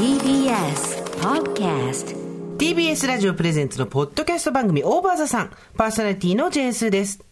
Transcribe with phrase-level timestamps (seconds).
[0.00, 2.16] TBS Podcast
[2.56, 5.50] TBS ラジオプレゼンツのポッドキャスト番組オーバーザさん。
[5.76, 7.22] パーソナリティのジェーンスーです。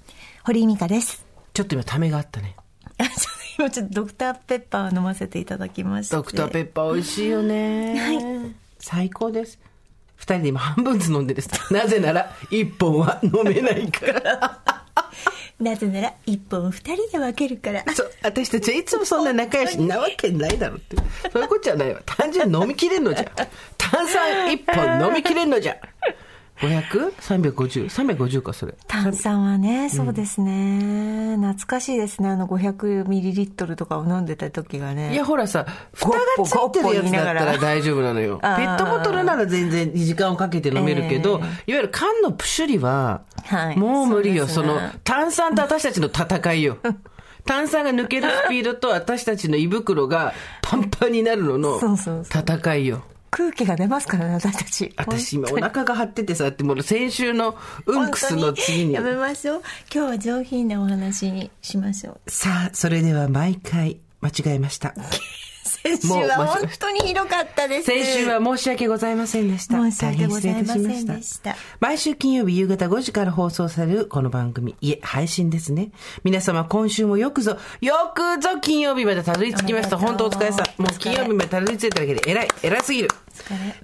[0.44, 1.24] 堀井美香です。
[1.54, 2.56] ちょっと今ためがあったね。
[3.58, 6.16] 今ちょっとドクターペッパーを飲ませていただきまして。
[6.16, 8.54] ドクターペッパー美味しいよね。
[8.78, 9.58] 最高です。
[10.16, 11.72] 二人で今半分ずつ飲んでるです。
[11.72, 14.78] なぜなら、一本は飲めないから。
[15.61, 17.84] なぜなら一本二人で分けるから。
[17.93, 20.97] そう、私たちはいつもそんな仲良しなわけないだろうって。
[21.33, 22.01] そういうことじゃないわ。
[22.07, 23.33] 単純に飲みきれんのじゃ。
[23.77, 25.77] 炭酸一本飲みきれんのじゃ。
[26.61, 28.75] 500?350?350 か、それ。
[28.87, 31.37] 炭酸はね、そうですね。
[31.37, 32.30] 懐かしいですね。
[32.30, 35.13] あの500ミリリットルとかを飲んでた時がね。
[35.13, 38.39] いや、ほらさ、蓋がついてるやつだったら大丈夫なのよ。
[38.39, 44.47] ペットボトルなら全然時間をかけて飲めるけど、いわゆる缶のプシュリは、はいもう無理よ。
[44.47, 46.79] そねの、炭酸と私たちの戦いよ。
[47.45, 53.02] 炭酸が抜けるスピードと私たちの胃袋がパンパンになるのの そうそうそ戦いよ。
[53.30, 54.92] 空気が出ますからね、私たち。
[54.96, 59.01] 私今お腹が張っててさ、ってもう先週のうんくすの次にや。
[59.01, 59.62] めましょう。
[59.93, 62.30] 今日は上品なお話にしましょう。
[62.30, 64.94] さあ、それでは毎回間違えました。
[65.82, 67.86] 先週は本当にひどかったです。
[67.86, 69.76] 先週は申し訳ございませんでした。
[69.76, 75.90] 申し訳ございませんでした毎週金曜日夕方5時から放送されるこの番組、いえ、配信ですね。
[76.24, 79.98] 皆様今週もよくぞ、よくぞ金曜日までたどり着きました。
[79.98, 80.82] 本当お疲れさん。
[80.82, 83.08] もう金曜日までたどり着いただけで偉い、偉すぎる。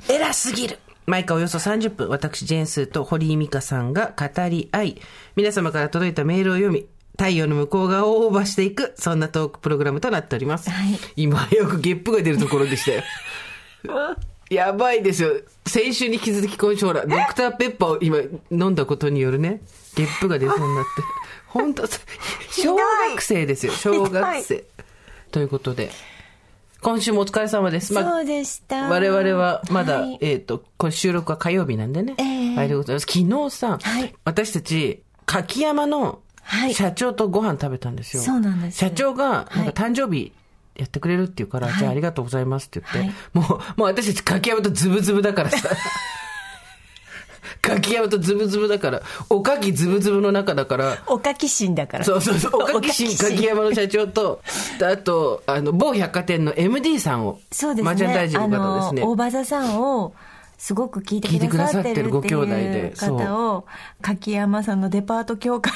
[0.08, 0.78] 偉すぎる。
[1.06, 5.00] 毎回およそ30分、私、ジェーンスーと堀井美香さんが語り合い、
[5.36, 6.86] 皆様から届いたメールを読み、
[7.16, 10.70] 太陽の向こう側をオーバーしていく、そんなトークプログラムとなっております。
[10.70, 13.02] はい今、よくゲップが出るところでしたよ。
[14.50, 15.30] やばいですよ。
[15.66, 18.18] 先週に引き続き今週ほら、ドクターペッパーを今
[18.50, 19.60] 飲んだことによるね、
[19.94, 21.02] ゲップが出そうになって。
[21.48, 21.86] 本当
[22.50, 24.64] 小学生ですよ、小学生。
[25.30, 25.90] ということで、
[26.80, 27.92] 今週もお疲れ様です。
[27.92, 28.88] まあそうでした。
[28.88, 32.14] 我々はまだ、はいえっ、と、これ収録は火曜日なんでね。
[32.18, 33.06] ええあれでございます。
[33.08, 36.14] 昨日さ、はい私たち、柿山のはい
[36.72, 38.22] 社長とご飯食べたんですよ。
[38.22, 40.32] そうなんです社長が、なんかはい誕生日
[40.76, 43.42] やってくれるって言うから、はいじゃあありがとうございますって言って、はいも
[43.76, 45.68] う、もう私たち柿山とズブズブだからさ。
[47.64, 52.04] 柿山とズブズブだから、おかきズブズブの中だから、おかきしんだから。
[52.04, 54.42] そうそうそう、おかきしん柿山の社長と、
[54.82, 57.90] あと、あの、某百貨店の MD さんを、そうですね。
[57.90, 59.02] マーチャンダイジングの方ですね。
[59.02, 60.14] 大場座さんを、
[60.64, 63.66] すごく聞いてくださってるご兄弟でそう方を、
[64.00, 65.74] 柿山さんのデパート協会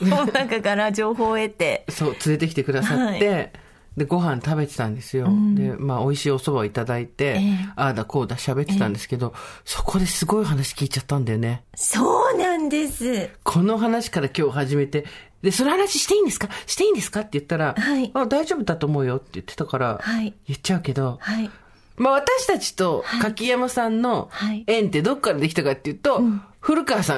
[0.00, 3.52] の中から情報を得て、そう、連れてきてくださって、はい。
[3.98, 5.28] で、ご飯食べてたんですよ。
[5.54, 7.68] で、まあ、美味しいお蕎麦をいただいて、ええ。
[7.76, 9.34] ああだこうだ喋ってたんですけど、
[9.66, 11.64] そこですごい話聞いちゃったんだよね。
[11.74, 13.28] そうなんです。
[13.44, 15.04] この話から今日始めて、
[15.42, 16.48] で、その話していいんですか？
[16.66, 17.20] していいんですか？
[17.20, 18.10] って言ったら、はい。
[18.14, 20.32] あ、大丈夫だと思うよって言ってたから、はい。
[20.46, 21.50] 言っちゃうけど、はい。
[22.00, 24.64] まあ私たちと柿山さんのはい。
[24.66, 26.49] 縁ってどっからできたかっていうと、古川さん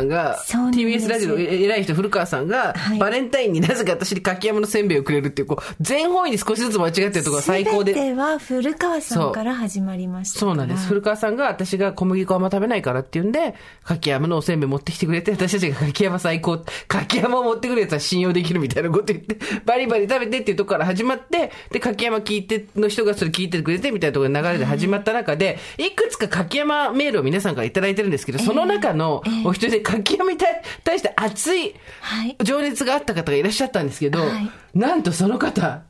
[0.08, 7.92] が、そうなんです TBS ラジオの偉い人古川さんが、はいバレンタインになぜか私に柿山のせんべいをくれるっていう、こう、全方位に少しずつ間違ってるところが最高で。
[7.92, 10.40] 全ては古川さんから始まりました。
[10.40, 10.86] そうなんです。
[10.86, 35.82] 古川さんが私が小麦粉あんま食べないからって言うんで、柿山のおせんべい持ってきてくれて、私たちが柿山最高、柿山を持ってくるやつは信用できるみたいなこと言って、バリバリ食べてっていうところから始まって、で、柿山聞いて、の人がそれ聞いてくれてみたいなところの流れで始まった中で、いくつか柿山メールを皆さんからいただいてるんですけど、その中のお一人で柿山に対対して熱いはい情熱があった方がいらっしゃったんですけど、はいなんとその方、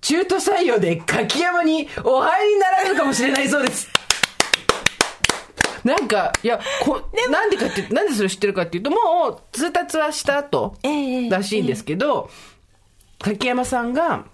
[0.00, 3.88] 中途採用で柿山にお入りになられるかもしれないそうです。
[5.84, 7.00] なんか、いや、こ
[7.30, 8.96] なんでかって、なんでそれ知ってるかっていうと、も
[9.30, 12.30] う通達はした後ええらしいんですけど、
[13.20, 14.26] 柿山さんが、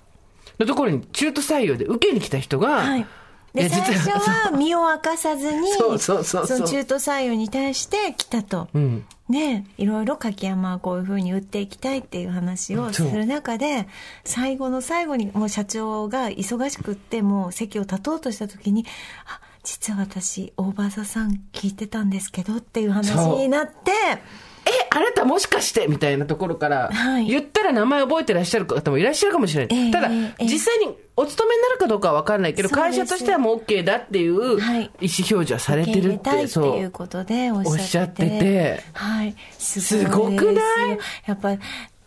[0.59, 3.07] のところに中途採用で受けに来た人が、はい。
[3.55, 8.69] いで、や最初は身を明かさずに、そうそうそうそうの中途採用に対して来たと。
[8.75, 9.05] うん。
[9.29, 13.89] ねいろいろ柿山はこういうふうに売っていきたいっていう話をする中で、
[14.25, 18.85] 最後の最後にもう社長が忙しくってもう席を立とうとした時に、
[19.27, 24.23] あ、実は私、大場座さん聞いてたんですけどっていう話になって、え、
[24.97, 27.27] あなたもしかしてみたいなところから、はい。
[27.27, 29.79] 言ったら名前覚えてらっしゃる方もいらっしゃるかもしれない。
[29.79, 38.39] ええただ、ええ実際にお勤めになるかどうかは分からないけど、会社としてはもう OK だっていう意思はい表示はされてるって、っていうことでおっしゃってて。
[38.39, 39.35] てはい。
[39.59, 40.63] すすごくな
[40.95, 40.99] い？
[41.27, 41.57] やっぱ、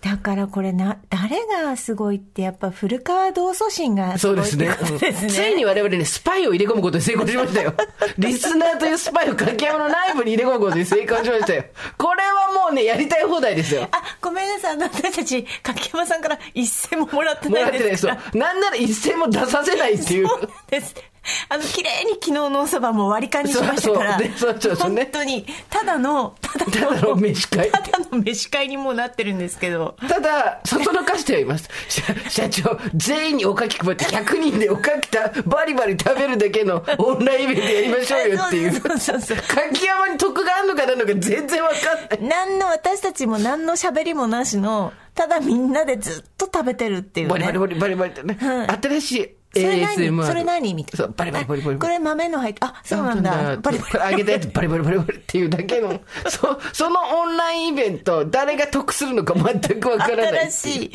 [0.02, 4.70] だからこれな、誰がすごいって、やっぱ古川同祖神がすごいですね。
[4.80, 5.30] ことですね。
[5.30, 7.74] ついに我々ね、スパイを入れ込むことに成功しましたよ。
[8.18, 11.64] リスナーというスパイを柿山の内部に入れ込むことに成功しましたよ。
[11.98, 13.88] これはもうね、やりたい放題ですよ。
[13.92, 14.78] あ、ごめんなさい。
[14.78, 18.06] 私たち、柿山さんから一銭ももらってもらってない、ないです。
[18.06, 20.28] なんなら一銭も出させないっていう。
[20.28, 20.96] そうです。
[21.50, 24.20] あの、綺麗に昨日のおそばも割り勘にしましたから。
[24.20, 29.96] そうそうそうそうね本当に、ただの、ただの、ただの飯会ただの飯会にもうなってるんですけど。
[30.08, 31.70] ただ、そそのかしてはいます。
[31.90, 38.72] 社社長、全員におかき配って100人でおかきた、バリバリ食べるだけのオンラインイベントやりましょうよっていう。
[38.72, 42.30] そうそうそう柿山に得があるのかないのか全然わかんない。
[42.30, 47.32] 何の、私たちも何の喋りもなしの、ただみんなでずっと食べてるっていうね。
[47.32, 48.38] バリバリバリバリバリってね。
[48.40, 50.12] はい新しいそれ ASMR。
[50.12, 50.74] 何それ何？
[50.74, 51.06] みたいな。
[51.06, 53.58] そう、バリバリバリバリあこれ豆の入って、あ、そうなんだ。
[53.58, 60.52] バリバこれ揚げたやつバリバリバリバリっていうだけの、 そ、そのオンラインイベント、誰が得するのか全くわからない。
[60.52, 60.92] 新しい、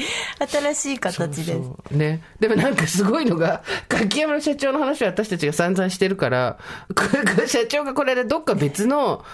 [0.47, 1.53] 新しい形です。
[1.53, 2.23] そうね。
[2.41, 6.59] でもなんかすごいのが、柿山の社長の話は私たちが散々してるから、
[7.47, 9.25] 社長がこれでどっか別の、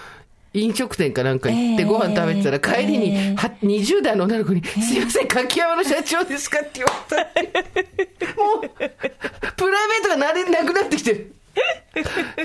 [0.61, 6.91] 飲食店かなんか行ってええご飯食べてたら帰りに、ええは20代の女の子に、すいません、柿山の社長ですかって言わ
[7.35, 8.35] れた。
[8.35, 11.33] もう、プライベートがなれなくなってきてる。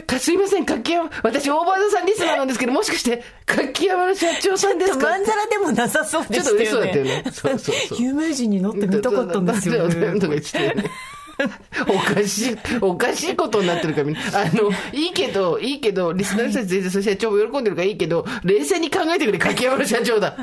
[0.07, 5.11] かすいません、柿山、私、大場さんリスナーなんですけど、もしかして、柿山の社長さんですか？
[5.11, 6.67] まんざらでもなさそうでしたよね。
[6.67, 10.01] ちょっと嬉しそうだったよねそうそうそう 有名人に乗ってみたかったんですよ とかね。
[10.21, 10.91] 言ってね。
[11.89, 14.41] おかしい、おかしいことになってるから。
[14.41, 20.37] あの、いいけど、いいけど、リスナーの人たち全然その社長も喜んでるからいいけど、冷静に考えてくれ、柿山の社長だ。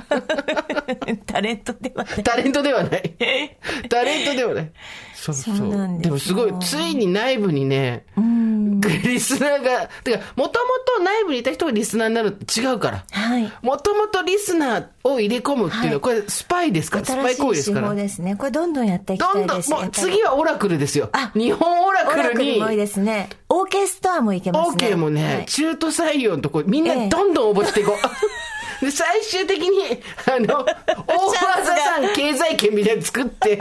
[1.26, 2.24] タレントではね。
[2.24, 3.16] タレントではない。
[3.90, 4.72] タレントではない。
[5.22, 5.58] そうそう。
[5.58, 8.06] そうなんででもすごい、ついに内部にね、
[9.04, 10.66] リスナーが、てか、もとも
[10.98, 13.04] と内部にいた人がリスナーになるって違うから。
[13.12, 13.52] はい。
[13.62, 17.00] もともとリスナーを入れ込むっていうのは、これスパイですか？
[17.00, 17.96] ら、スパイ行為ですから新しい手法。
[17.96, 18.36] ですね。
[18.36, 19.72] これどんどんやっていきたどんどん、いです。
[19.72, 21.32] もう次はオラクルですよあ。
[21.36, 23.30] 日本オラオラクルに、クルもいいですね。
[23.50, 24.88] オーケストラもいけますね。
[24.88, 27.98] OK もね、はい中途採用のとこ、みんなええどんどん応募していこう。
[28.86, 30.66] で、最終的に、あの、
[31.06, 33.60] 大場さん経済圏みたいなの作って、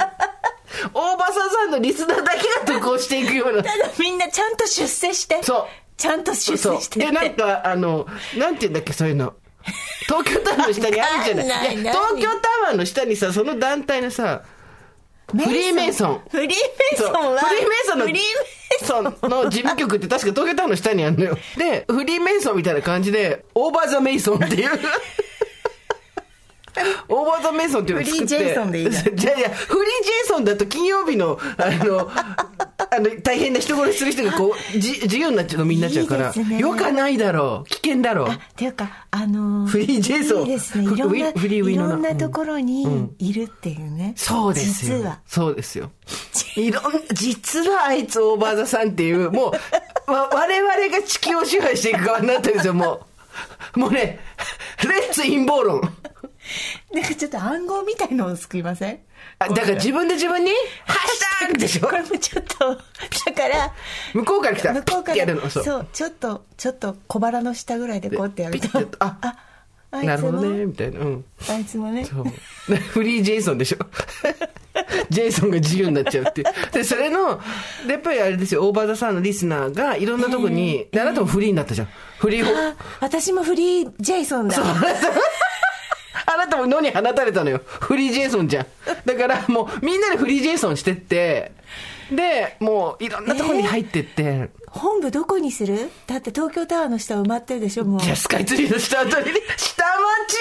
[0.95, 3.63] 大場さんのリスナーだけが得をしていくような。
[3.63, 5.43] ただみんなちゃんと出世して。
[5.43, 5.67] そう。
[5.97, 8.07] ちゃんと出世してで、なんか、あの、
[8.39, 9.35] なんて言うんだっけ、そういうの。
[10.07, 11.47] 東京タワーの下にあるじゃない。
[11.77, 14.43] ない東京タワーの下にさ、その団体のさ、
[15.31, 16.23] フリーメイソン。
[16.31, 16.55] フリーメ
[16.95, 18.21] イソンはフリーメイソンの、フリーメ
[18.81, 21.39] イソンの事務局って確か東京タワーの下にあるのよ。
[21.57, 24.71] で、フリーメイソンみたいな感じで、オーバーザメイソンっていう。
[27.09, 28.37] オーバーザメイソンっていうのを作って。
[28.37, 32.11] フリージェイソンでいいじゃんじゃあいや、フリージェイソンだと金曜日の、あの、
[32.93, 36.33] あの、大変な人殺しする人がこう、じ自由になっちゃうのみんなっちゃうから。
[36.35, 37.69] いいねよかないだろう。
[37.69, 38.29] 危険だろう。
[38.31, 40.85] あ、っていうか、あのーフリージェイソンいいですね。
[40.87, 44.15] ろんな、フリーウィいノナろんなところにいるっていうね。
[44.17, 44.99] そうですよ。
[44.99, 45.21] 実は。
[45.27, 45.91] そうですよ。
[46.57, 49.53] いろん、実はあいつオーバーザさんっていう、も
[50.09, 53.07] う、 わ我々が地球を支配していく側になってるんですよ、も
[53.77, 53.79] う。
[53.79, 54.19] もうね、
[54.83, 55.81] レッツ陰謀論。
[56.93, 58.99] なんかちょっと暗号みたいのを作りません？
[59.39, 60.51] あだから自分で自分に、
[60.87, 61.87] ハッシュタグでしょ？
[61.87, 62.75] これもちょっと、
[63.27, 63.73] だから、
[64.15, 64.73] 向こうから来た。
[64.73, 65.65] 向こうからやるの、そう。
[65.65, 69.37] そうちょっとちょっと小腹の下ぐらいでこうやってやるととああ
[69.93, 71.01] あいつもなるほどね、みたいな。
[71.01, 71.25] うん。
[71.49, 72.25] あいつもねそう。
[72.77, 73.79] フリージェイソンでしょ？
[75.11, 76.73] ジェイソンが自由になっちゃうっていう。
[76.73, 77.41] で、それの、
[77.87, 81.89] でやっぱりあれですよ、オーバーザさんのリスナーがいろんなとこに、であなたもフリーになったじゃん。
[82.19, 84.57] フリー私もフリージェイソンだ
[86.27, 87.61] あなたも野に放たれたのよ。
[87.65, 88.67] フリージェイソンじゃん。
[89.05, 91.53] だからもうみんなでフリージェイソンしてって、
[92.11, 95.91] で、もういろんなとこに入ってって、本部どこにする？
[96.07, 98.01] だって東京タワーの下埋まってるでしょもう。
[98.01, 100.37] じゃあスカイツリーの下あたりに、下町！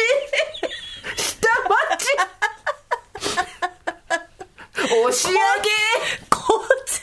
[1.16, 1.48] 下
[1.96, 2.08] 町！
[5.02, 5.40] 押し上げ！
[6.32, 7.02] 交通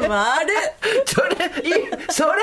[0.00, 0.52] 便回る。
[1.06, 1.30] それ、
[1.68, 2.42] いそれ、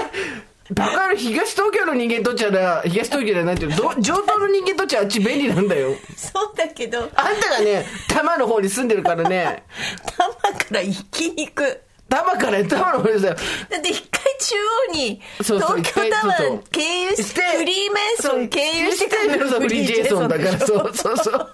[0.74, 5.96] バカる東東京の人間にとっちゃな、東東京じゃないけど、ど上東の人間にとっちゃあっち便利なんだよ。
[6.16, 7.04] そうだけど。
[7.04, 9.64] あんたがね、多摩の方に住んでるからね、
[10.06, 11.82] 多摩から行きにく。
[12.10, 14.56] 多摩から多摩の方にさ、だって一回中
[14.90, 21.50] 央に東京タワー経由してフリーメイソン経由してフリージェイソンだから、そうそうそう。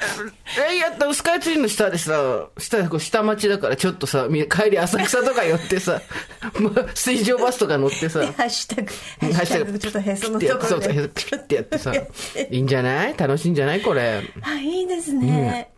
[0.72, 6.00] え、やった、スカイツリーの下でさ、下、こう下町だからちょっとさ、み 帰り浅草とか寄ってさ、
[6.58, 8.88] ま水上バスとか乗ってさ、でハッシュタグ
[9.34, 12.06] ハッシュタグちょっとへそのところそうそう、でピッてやってさ、い
[12.50, 13.14] いんじゃない？
[13.16, 13.82] 楽しいんじゃない？
[13.82, 14.22] これ。
[14.42, 15.70] あいいですね、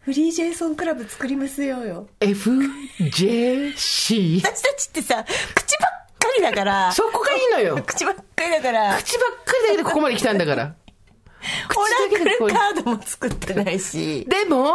[0.00, 2.08] フリージェイソンクラブ作りますよよ。
[2.20, 4.40] FJC?
[4.40, 6.92] 私たちってさ口ばっかりだから。
[6.92, 7.82] そこがいいのよ。
[7.86, 8.96] 口ばっかりだから。
[8.98, 10.74] 口ばっかりだけでここまで来たんだから。
[11.76, 14.74] オラクルカードも作ってないしでも、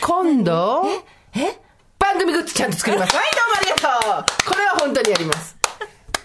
[0.00, 0.84] 今度、
[1.34, 1.58] え？
[1.98, 3.14] 番組グッズちゃんと作ります。
[3.14, 5.56] はい、どうもありがとうこれは本当にやります。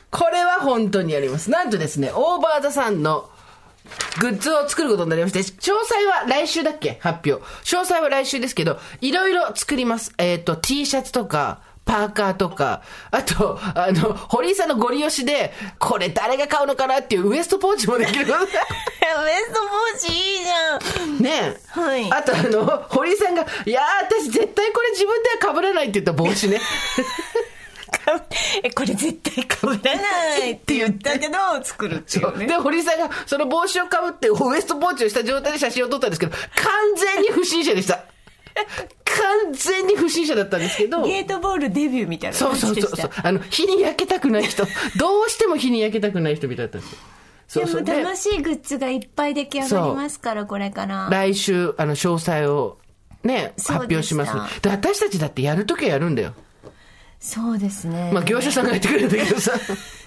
[0.09, 1.51] これは本当にやります。
[1.51, 3.29] なんとですね、オーバーザさんの
[4.19, 5.43] グッズを作ることになりまして、詳
[5.83, 6.97] 細は来週だっけ？
[7.01, 7.43] 発表。
[7.63, 10.13] 詳細は来週ですけど、いろいろ作ります。
[10.17, 18.25] えっ、と、T シャツとか、パーカーとか、あと、あの、堀井さんのゴリ押しで、これ誰が買うのかなっていうウエストポーチもできる。
[18.25, 21.19] ウエストポーチいいじゃん。
[21.19, 21.79] ねえ。
[21.79, 26.59] はいあとあの、堀井さんが、いやー私絶対これ自分では被らないって言った帽子ね。
[28.63, 29.47] え、これ絶対被
[29.83, 32.47] らないって言ったけど、作るっていうね。
[32.47, 36.41] で、堀井さんがその帽子をかぶってウエストポーチをした状態で写真を撮ったんですけど、完
[36.95, 38.03] 全に不審者でした。
[39.17, 41.03] 完全に不審者だったんですけど。
[41.03, 42.87] ゲートボールデビューみたいなそう感じでした。
[42.87, 43.27] そうそうそう。
[43.27, 44.65] あの、火に焼けたくない人。
[44.97, 46.97] どうしても火に焼けたくない人みたいだったんですよ。
[47.47, 47.83] そうそう。
[47.83, 51.07] でも楽しいグッズがいっぱい出来上がりますから、これから。
[51.11, 52.77] 来週、あの、詳細を
[53.23, 54.61] ね、発表します。
[54.61, 56.33] で、私たちだってやるときはやるんだよ。
[57.19, 58.11] そうですね。
[58.13, 59.51] まあ、業者さんがやってくれるんだけどさ。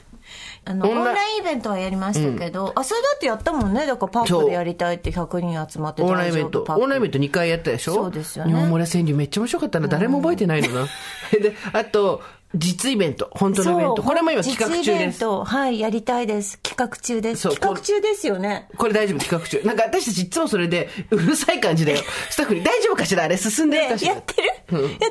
[0.68, 3.86] あの、オンララインイベントはやりましたけど、あ、それだってやったもんね。
[3.86, 6.64] だからパークでやりたいって100人集まってオンラインイベント。
[6.68, 7.94] オンラインイベント2回やったでしょ？
[7.94, 9.88] そうですよね日本村川柳めっちゃ面白かったな。
[9.88, 10.86] 誰も覚えてないのな。
[11.40, 12.20] で、あと、
[12.54, 13.28] 実イベント。
[13.32, 14.02] 本当のイベント。
[14.02, 14.90] これも今企画中です。
[14.90, 16.58] ベント、はい、やりたいです。
[16.60, 17.48] 企画中です。
[17.50, 18.68] 企画中ですよね。
[18.76, 19.60] これ大丈夫、企画中。
[19.66, 21.98] なんか私たちいつもそれで、うるさい感じだよ。
[22.30, 23.24] スタッフに大丈夫かしら？
[23.24, 24.14] あれ進んでるかしら？
[24.14, 25.02] やってる、やってる？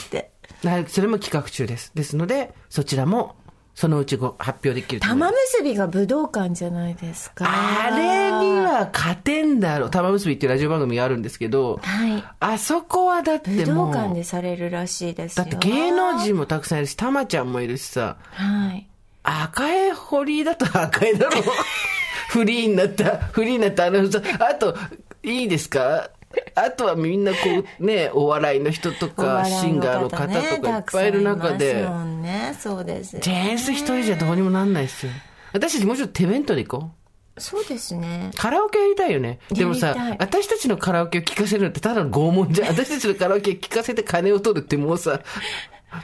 [0.00, 0.30] って。
[0.64, 1.92] はいそれも企画中です。
[1.94, 3.36] ですので、そちらも、
[3.74, 7.46] そのうちご発表できる玉す結びが武道館じゃないですか。
[7.48, 9.90] あれには勝てんだろう。
[9.90, 12.22] 玉結びっていうラジオ番組があるんですけど、はい。
[12.40, 15.46] あそこはだって武道もう、館でされるらしいですよ。
[15.46, 18.86] だって芸能人もたくさんいるし、たまちゃんもいるしさ、はい。
[19.22, 21.42] 赤江堀だと赤江だろ
[22.28, 24.46] フリーになった、フリーになったアナウンサー。
[24.50, 24.76] あと、
[25.22, 26.10] いいですか？
[26.54, 27.38] あとはみんなこ
[27.80, 31.86] うね、お笑いの人とおか、シンガーの方とかいっぱいいる中で、
[32.20, 33.18] ね、そうです。
[33.18, 35.12] ジェーンス一人じゃどうにもなんないですよ。
[35.52, 36.90] 私たちもうちょっと手弁当で行こ
[37.36, 37.40] う。
[37.40, 38.30] そうですね。
[38.36, 39.38] カラオケやりたいよね。
[39.50, 42.68] でもさ私たちのカラオケを聴かせるのってただの拷問じゃん。
[42.68, 45.20] 私たちのカラオケを聴かせて金を取るってもうさ、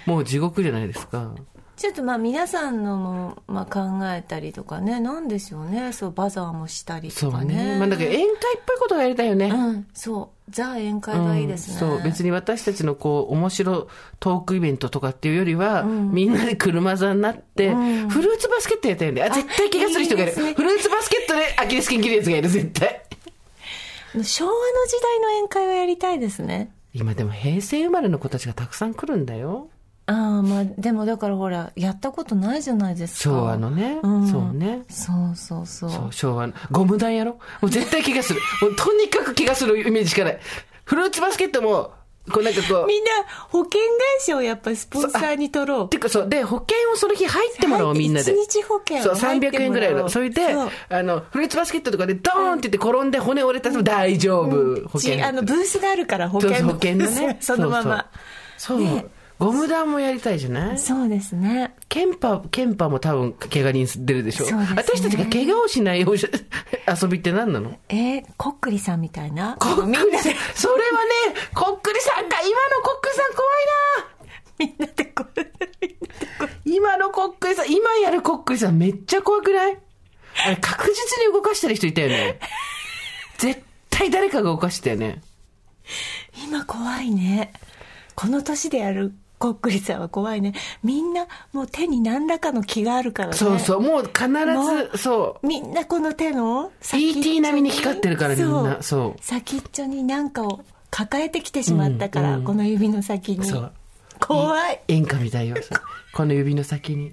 [0.06, 1.35] もう地獄じゃないですか。
[1.78, 5.92] ちょっとまあ皆さんのも、まあ、考えたりとかね、なんでしょうね。
[5.92, 7.54] そう、バザーもしたりそうとかね。
[7.54, 7.78] ね。
[7.78, 8.35] まあだから宴会っ
[8.66, 9.47] ぽいことがやりたいよね。
[9.47, 10.50] うん、そう。
[10.50, 11.75] ザ宴会がいいですね。
[11.75, 12.02] うんそう。
[12.02, 13.87] 別に私たちのこう、面白
[14.18, 19.23] トークイベントとかっていうよりは、みんなで車座になって、フルーツバスケットやったよね。
[19.23, 20.32] あ、絶対怪我する人がいる。
[20.32, 23.02] いいねフルーツバスケットでアキレス腱切るやつがいる、絶対。
[24.25, 24.56] 昭和の
[24.88, 26.73] 時代の宴会をやりたいですね。
[26.92, 29.68] 今でも平成生まれの子たちがたくさん来るんだよ。
[30.10, 33.20] ああ、まあ、でもだからほら、やったことないじゃないですか。
[33.34, 33.98] 昭和のね。
[34.02, 34.82] うんそうね。
[34.88, 35.90] そうそうそう。
[35.90, 36.54] そう、昭和の。
[36.70, 37.32] ゴム弾やろ？
[37.60, 38.40] もう絶対怪我する。
[38.62, 40.38] もうとにかく怪我するイメージしかない。
[40.84, 41.92] フルーツバスケットも、
[42.32, 42.86] こうなんかこう。
[42.86, 43.10] みんな
[43.50, 43.86] 保険会
[44.20, 45.98] 社をやっぱりスポンサーに取ろうて。
[45.98, 48.32] かそう、で、保険をその日入ってもらおう、みんなで。
[48.32, 50.08] 一日保険そう、を入って300円ぐらいの。
[50.08, 50.42] それで
[50.88, 54.88] あの、フルーツバスケットとかでドーンって言って転んで骨折れたら大丈夫。
[54.88, 57.36] 保険ちあの、ブースがあるから保険保険のね。
[57.42, 58.06] そのまま。
[58.56, 60.78] そうゴム弾もやりたいじゃない？
[60.78, 61.75] そうですね。
[61.88, 64.47] ケンパ、ケンパも多分、怪我人出るでしょ？
[64.47, 67.78] そうね私たちが怪我をしないよう 遊びって何なの？
[67.88, 70.04] えー、こっくりさんみたいなこっくりさん、
[70.54, 73.66] それはね、こっくりさんか、今のこっくりさん怖い
[74.07, 74.09] な
[74.59, 75.87] みんなでこう、みんなで
[76.38, 76.49] こう。
[76.64, 79.78] 今のこっくりさん、今やるこっくりさんめっちゃ怖くない？
[80.47, 82.40] あれ確実に動かしてる人いたよね。
[83.38, 85.23] 絶対誰かが動かしてたよね。
[86.45, 87.52] 今怖いね。
[88.16, 90.54] この年でやるこっくりさんは怖いね。
[90.83, 93.37] みんなもう手に何らかの気があるからね。
[93.37, 95.47] そうそう、もう必もず、そう。
[95.47, 103.73] みんなこの手の先っちょ ET 並みに光ってるからみんなそう先っちょになんかを抱えてきてしまったから、この指の先にそう。
[104.21, 105.57] 怖い演歌みたいよ。
[106.12, 107.12] この指の先に。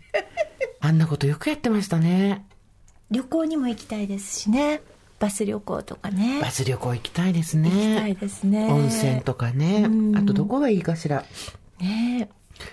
[0.82, 2.46] あんなことよくやってましたね。
[3.12, 4.82] 旅行にも行きたいですしね
[5.20, 8.15] バス旅行とかねバス旅行行きたいです行きたいね。
[8.15, 9.88] ですね温泉とかね。
[10.15, 11.25] あとどこがいいかしら。
[11.79, 12.29] ね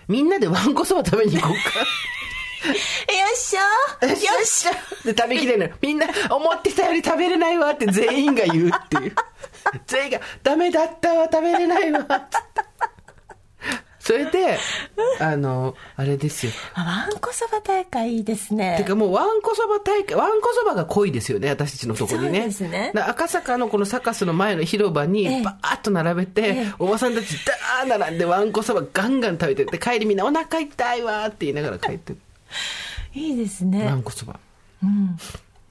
[0.09, 1.87] みんなでわんこそば食べに行こうか。
[3.09, 4.73] え よっしゃよっしゃ
[5.05, 5.73] で食べきれない。
[5.81, 9.15] みんな思ってたより食べれないわって全員が言うっていう。
[9.87, 12.39] 全員がダメだったわ、食べれないわって。
[14.03, 14.59] それで、
[15.21, 16.53] あの、あれですよ。
[16.75, 22.41] あわんこそば大会いいですねてかもうわんこそば大会、わんこそばが濃いですよね、私たちのとこにね。
[22.41, 32.19] そうですねだ赤坂のこのサカスの前の広場にええバーッと並べて、ええおばさんたちダー並んでわんこそばガンガン食べてて、帰りみんなお腹痛いわーって言いながら帰ってる。
[33.15, 34.41] いいですわねんこそば。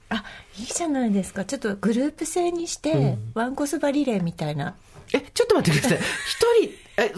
[0.08, 0.24] あ
[0.58, 4.74] いいじゃないですかちょっとグループ制にして、わんこそばリレーみたいな
[5.12, 5.98] え、ちょっと待ってください。
[5.98, 7.12] 一人、え、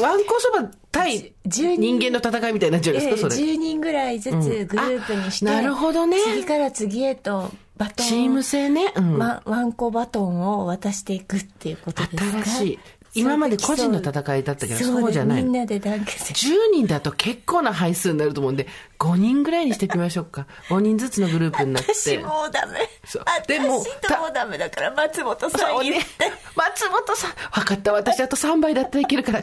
[0.00, 3.44] わんこそば対10人人間の戦いみたいになっちゃうんですか、それ。
[3.44, 8.92] 10人ぐらいずつグループにして、あなるほどね次から次へとバトンチーム制ね。
[8.94, 9.18] うん。
[9.18, 12.44] わワンコバトンを渡していくっていうことですか？
[12.44, 12.78] 新しい。
[13.14, 15.42] 今まで個人の戦いだったけど、そうじゃない。
[15.42, 18.66] みんなで団結10人だと結構な配数になると思うんで、
[18.98, 20.46] 5人ぐらいにしていきましょうか。
[20.68, 21.94] 5人ずつのグループになって。
[21.94, 22.80] 私もうダメ。
[23.04, 26.10] そうでも、私ともダメだから、松本さん言って。
[26.56, 27.30] 松本さん。
[27.52, 29.40] 分かった、私あと3倍だったらいけるから。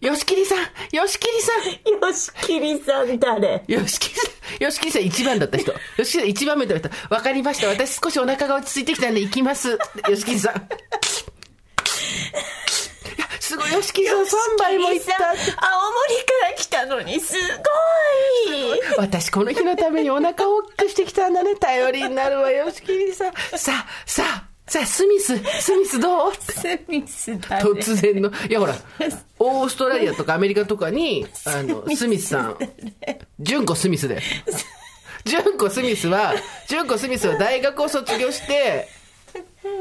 [0.00, 0.58] よしきりさん
[0.94, 1.64] よしきりさん
[2.00, 3.64] よしきりさん誰？
[3.66, 4.28] よしきりさ
[4.60, 5.72] んよしきりさん1番だった人。
[5.72, 7.14] よしきりさん1番目だった人。
[7.14, 7.68] わかりました。
[7.68, 9.70] 私少しお腹が落ち着いてきたんで行きます。
[9.70, 9.78] よ
[10.14, 10.68] しきりさん。
[13.40, 14.26] すごい、よしきりさん3
[14.58, 15.14] 倍もいった。
[15.28, 15.46] 青森か
[16.50, 17.34] ら来たのに、す
[18.48, 18.80] ごい。
[18.98, 21.54] 私この日のためにお腹を大きくしてきたんだね。
[21.56, 23.32] 頼りになるわ、よしきりさん。
[23.56, 24.44] さあ、さあ。
[24.68, 26.32] さあ、スミス、スミスどう？
[26.34, 28.32] スミスだ、ね、突然の。
[28.50, 28.74] いや、ほら、
[29.38, 32.58] オーストラリアとかアメリカとかに、あの、スミスさん、
[33.38, 34.20] 純子スミスで。
[35.24, 36.34] 純子スミスは、
[36.66, 38.88] 純子スミスは大学を卒業して、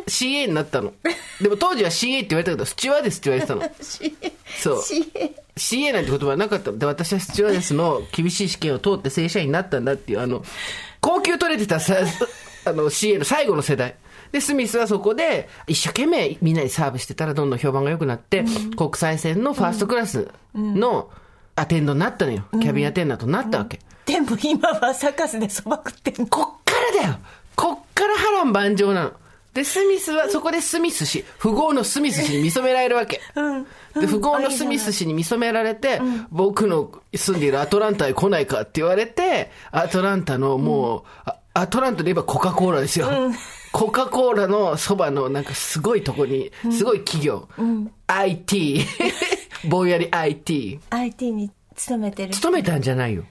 [0.08, 0.94] CA になったの。
[1.42, 3.62] でも当時は CA って言われたけど、スチュワーデスって言われてたの。
[4.62, 4.84] そう。
[5.56, 10.44] CA なんて言葉はなかったので、私はスチュワーデスの厳しい試験を通って正社員になったんだっていう、あの、
[11.02, 11.98] 高級取れてたさ、
[12.66, 13.96] あの CA の最後の世代。
[14.32, 21.10] で、スミスはそこで一生懸命みんなにサーブしてたらどんどん評判が良くなって、うん、国際線のファーストクラスの
[21.56, 22.44] アテンドになったのよ。
[22.52, 23.80] キャビンアテンダントになったわけ。
[24.06, 27.16] でも今はサカスでそば食ってんこっからだよ
[27.56, 29.14] こっから波乱万丈なの。
[29.56, 33.22] で、スミスは、そこでスミス氏、富豪のスミス氏に見初められるわけ。
[33.36, 43.08] うん、で、富豪のスミス氏に見初められて、うん、僕の住んでいるアトランタへ来ないかって言われて、アトランタのもう、うん、アトランタで言えばコカ・コーラですよ。
[43.72, 47.48] コカ・コーラのそばのなんかすごいとこに、すごい企業。
[48.08, 48.82] IT。
[49.70, 50.82] ぼんやり IT。
[50.90, 52.34] IT に勤めてる。
[52.34, 53.24] 勤めたんじゃないよ。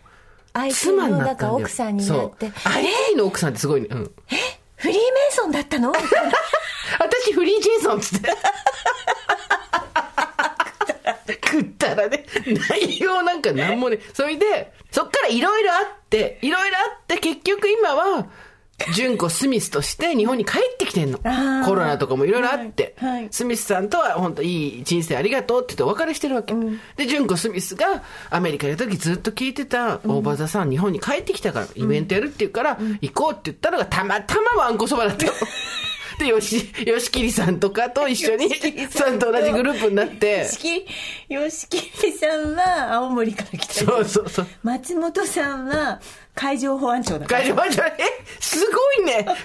[0.54, 2.50] IT の奥さんになって。
[2.64, 3.88] IT の奥さんってすごいね。
[3.90, 4.10] うん。
[4.30, 4.63] え？
[4.84, 5.90] フリーメイソンだったの？
[7.00, 8.28] 私フリージェイソンっつって。
[11.48, 12.26] 食ったらね、
[12.68, 13.98] 内容なんかなんもね。
[14.12, 18.26] それで、そっからいろいろあって、いろいろあって、結局今は、
[18.94, 21.18] 純子スミスとして日本に帰ってきてんの。
[21.18, 23.10] コロナとかもいろいろあって、はい。
[23.12, 26.54] はい、スミスさんとは本当いい人生ありがとうって言ってお別れしてるわけ。
[26.54, 35.32] うん、で、純子スミスがアメリカにいた時ずっと聞いてた大場座さん、日本に帰ってきたからイベントやるって言うから、行こうって言ったのがたまたまわんこそばだったよ。
[36.18, 38.48] で、よし、よしきりさんとかと一緒に、
[38.90, 40.38] さんと同じグループになって。
[40.38, 40.86] よしきり、
[41.28, 43.74] よしきりさんは青森から来た。
[43.74, 44.46] そうそうそう。
[44.62, 46.00] 松本さんは
[46.34, 47.92] 海上保安庁だ海上保安庁、え、
[48.40, 49.24] すごいね。
[49.24, 49.36] 海上保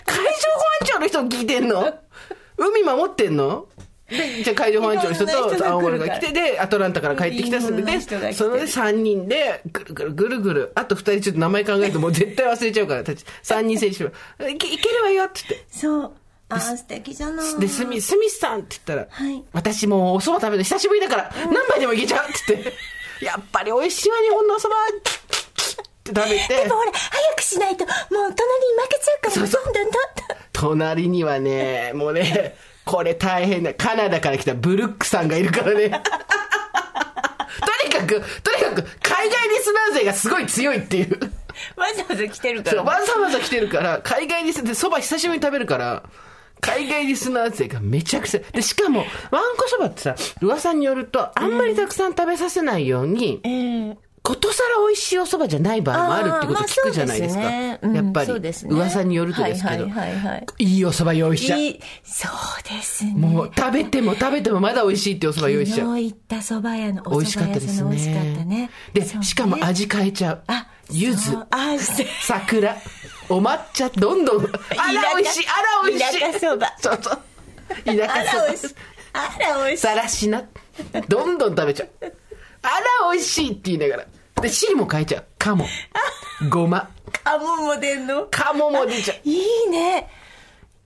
[0.81, 1.93] 安庁の人聞いてんの？
[2.57, 3.67] 海守ってんの？
[4.09, 14.11] で、じゃあ海上保安庁の人と青森が来て、で、アトランタから帰ってきたすぐで、そので3人で、ぐるぐるぐるぐる、あと2人ちょっと名前考えてもう絶対忘れちゃうから、3人選手は、
[14.49, 15.67] いけいけるわよって言って。
[15.69, 16.11] そう。
[16.49, 17.59] あ素敵じゃない。
[17.59, 22.73] でスミスミスさんって言ったら、はい、私もうお蕎麦食べるの久しぶりだから、うん、何杯でもいけちゃうって言って
[23.25, 25.11] やっぱり美味しいわ日本のお蕎麦って
[26.07, 26.47] 食べて。
[26.65, 29.63] でもほら早くしないともう隣に負けちゃうからそうそう。
[29.65, 29.93] どんどんどん
[30.53, 35.89] 隣にはねもうねこれ大変だカナダから来たブルックさんがいるからね。
[35.89, 35.95] と
[37.87, 41.19] にかくとにかく海外リスナー勢がすごい強いっていう。
[41.75, 46.03] わざわざ来てるから、わざわざ来てるから海外リスナーそば久しぶりに食べるから
[46.61, 48.41] 海外リスナー勢がめちゃくちゃ。
[48.51, 49.07] で、しかも、わん
[49.57, 57.41] こそばってさ、噂によると、あんまりたくさん食べさせないように、えー、ことさら美味しいお蕎麦じゃない場合もあるってこと聞くじゃないですか。
[57.41, 61.59] まあすねうん、やっぱり、ね、噂によるとですけど、はいはいはいはい、いいお蕎麦用意しちゃう。
[62.03, 62.27] そ
[62.59, 63.13] うですね。
[63.13, 65.87] もう食べても食べてもまだ美味しいってお蕎麦用意しちゃう。
[65.87, 68.69] 昨日行った蕎麦屋のお蕎麦屋さんの美味しかったね。
[68.93, 70.43] で、しかも味変えちゃう。
[70.47, 71.37] あ、柚子、
[72.21, 72.77] 桜、
[73.29, 74.47] お抹茶、どんどん、あ
[74.91, 76.19] ら美味しい、あら美味しい。
[76.19, 76.75] 田舎そば。
[76.79, 77.19] そうそう。
[77.85, 78.73] 田舎そば。
[79.13, 79.77] あら美味しい。
[79.77, 80.43] さらしな。
[81.07, 81.89] どんどん食べちゃう。
[82.63, 84.05] あら美味しいって言いながら。
[84.41, 85.25] で、汁も変えちゃう。
[85.37, 85.65] 鴨。
[86.49, 86.89] ごま。
[87.23, 88.27] 鴨も出んの？
[88.31, 89.17] 鴨も出ちゃう。
[89.23, 90.09] いいね。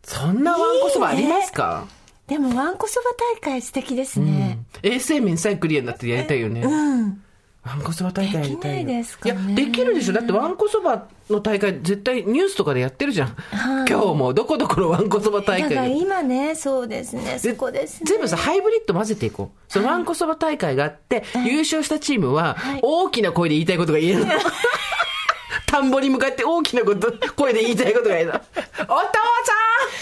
[0.04, 1.88] そんなわんこそばありますか？
[2.28, 4.60] でもわんこそば大会素敵ですね。
[4.82, 6.62] 衛生面さえクリアになってやりたいよね。
[6.62, 7.23] うん。
[7.65, 10.13] わんこそば大会やりたいいですか、ね、いや、できるでしょ。
[10.13, 13.30] だってわんこそばの大会絶対ニュースとかでやってるじゃん。
[13.30, 17.39] はい、今日もどこどこのわんこそば大会だから今ね、そうですね。
[17.39, 18.06] そこですね。
[18.06, 19.71] 全部さ、ハイブリッド混ぜていこう。
[19.71, 24.28] そのわんこそば大会があって、はい、優勝したチームは、大きな声で言いたいことが言えるの。
[24.28, 24.39] はい、
[25.65, 28.34] 田んぼに向かって大きなこと、声で言いたいことが言えるの。
[28.36, 28.99] お父さん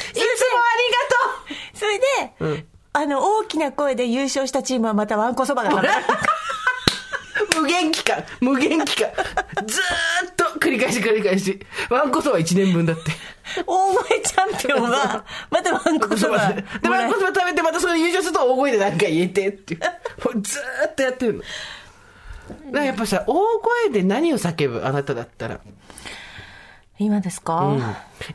[0.09, 2.05] いつもありがとうそれで、
[2.39, 5.93] うん、あの、大きな声で優勝したチームはまたわんこそばが食べる。
[7.55, 9.11] 無限期間、無限期間。
[9.65, 11.59] ずーっと繰り返し繰り返し。
[11.89, 13.11] ワンコそば1年分だって。
[13.65, 16.53] 大声ちチャンピオンは、またワンコそば。
[16.53, 19.79] で、ワンコそば食べてまたそれで優勝すると大声で何か言えてっていう。
[19.79, 21.39] もうずーっとやってるの。
[21.39, 21.51] だか
[22.71, 25.59] らやっぱさ、大声で何を叫ぶあなただったら。
[27.03, 27.81] 今ですか、うん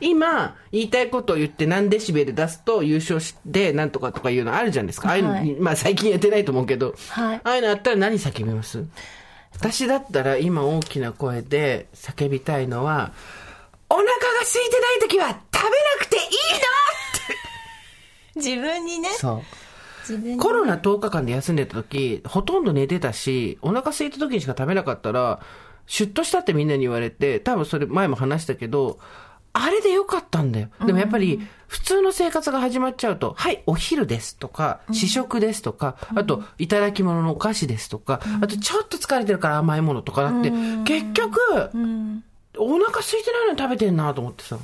[0.01, 5.09] 今、言いたいことを言って何デシベル出すと優勝してなんとかとかいうのあるじゃないですか。
[5.09, 6.93] ああいうの、はいまあ最近やってないと思うけど。
[7.09, 8.83] はいああいうのあったら何叫びます？
[9.53, 13.13] 私だったら今大きな声で叫びたいのは、
[13.89, 14.11] お腹が
[14.43, 16.23] 空いてない時は食べなくていい
[18.37, 19.15] 自分にねの。
[19.15, 19.41] そう。
[20.01, 25.41] 自分にコロナ10日間で休んでた時、ほとんど寝てたし、お腹空いた時にしか食べなかったら、
[25.87, 28.99] シュッとしたってみんなに言われて、多分それ前も話したけど、
[29.53, 30.69] あれでよかったんだよ。
[30.85, 40.51] でもやっぱり、普通の生活が始まっちゃうと、はい、お昼ですとか、試食ですとか、あと、いただき物のお菓子ですとか、あと、ちょっと疲れてるから甘いものとかだって、
[40.85, 41.39] 結局、
[42.59, 44.57] お腹空いてないのに食べてんなと思ってさ。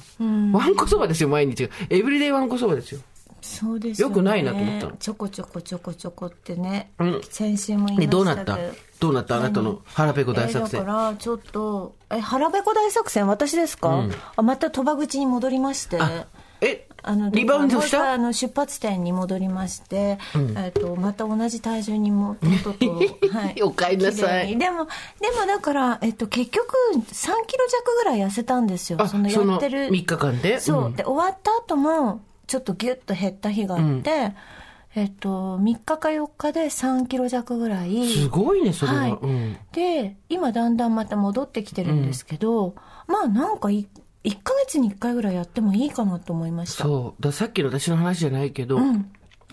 [0.51, 1.69] わんこそばですよ、毎日が。
[1.89, 3.01] エブリデイわんこそばですよ。
[3.43, 4.91] そうですよ、ね、よくないなと思ったの。
[4.93, 7.21] ちょこちょこちょこちょこってね、うん。
[7.29, 8.21] 先週も言いで、まど。
[8.21, 8.55] うなった？
[8.57, 8.61] ど
[8.99, 9.35] どうなった？
[9.37, 10.85] あなたの腹ペコ大作えーだ戦。
[10.85, 13.27] からちょっとえ腹ペコ大作戦？
[13.27, 15.99] 私ですか、あまた鳥羽口に戻りまして。
[16.01, 16.25] あ、
[16.61, 20.17] えあのリバウンドしもう一回あたの出発点に戻りまして、
[20.55, 24.57] えっとまた同じ体重にもとうとうと、 はい、お帰りなさい。
[24.57, 24.87] でも
[25.19, 27.01] でもだから、えっと、結局3
[27.45, 29.01] キロ弱ぐらい痩せたんですよ。
[29.01, 30.61] あ、そのやってる3日間で？
[30.61, 30.95] そう、ん。
[30.95, 32.21] で終わった後も
[32.53, 34.35] ちょっとギュッと減った日があって、
[34.93, 38.97] えっと、3日か4日で3キロ弱ぐらいすごいね、それは。
[38.99, 39.57] はいうん。
[39.71, 42.75] で今だんだんまた戻ってきてるんですけど、
[43.07, 43.87] まあなんかい
[44.23, 47.23] 1ヶ月に1回ぐらいやってもいいかなと思いましたそう。
[47.23, 48.77] ださっきの私の話じゃないけど、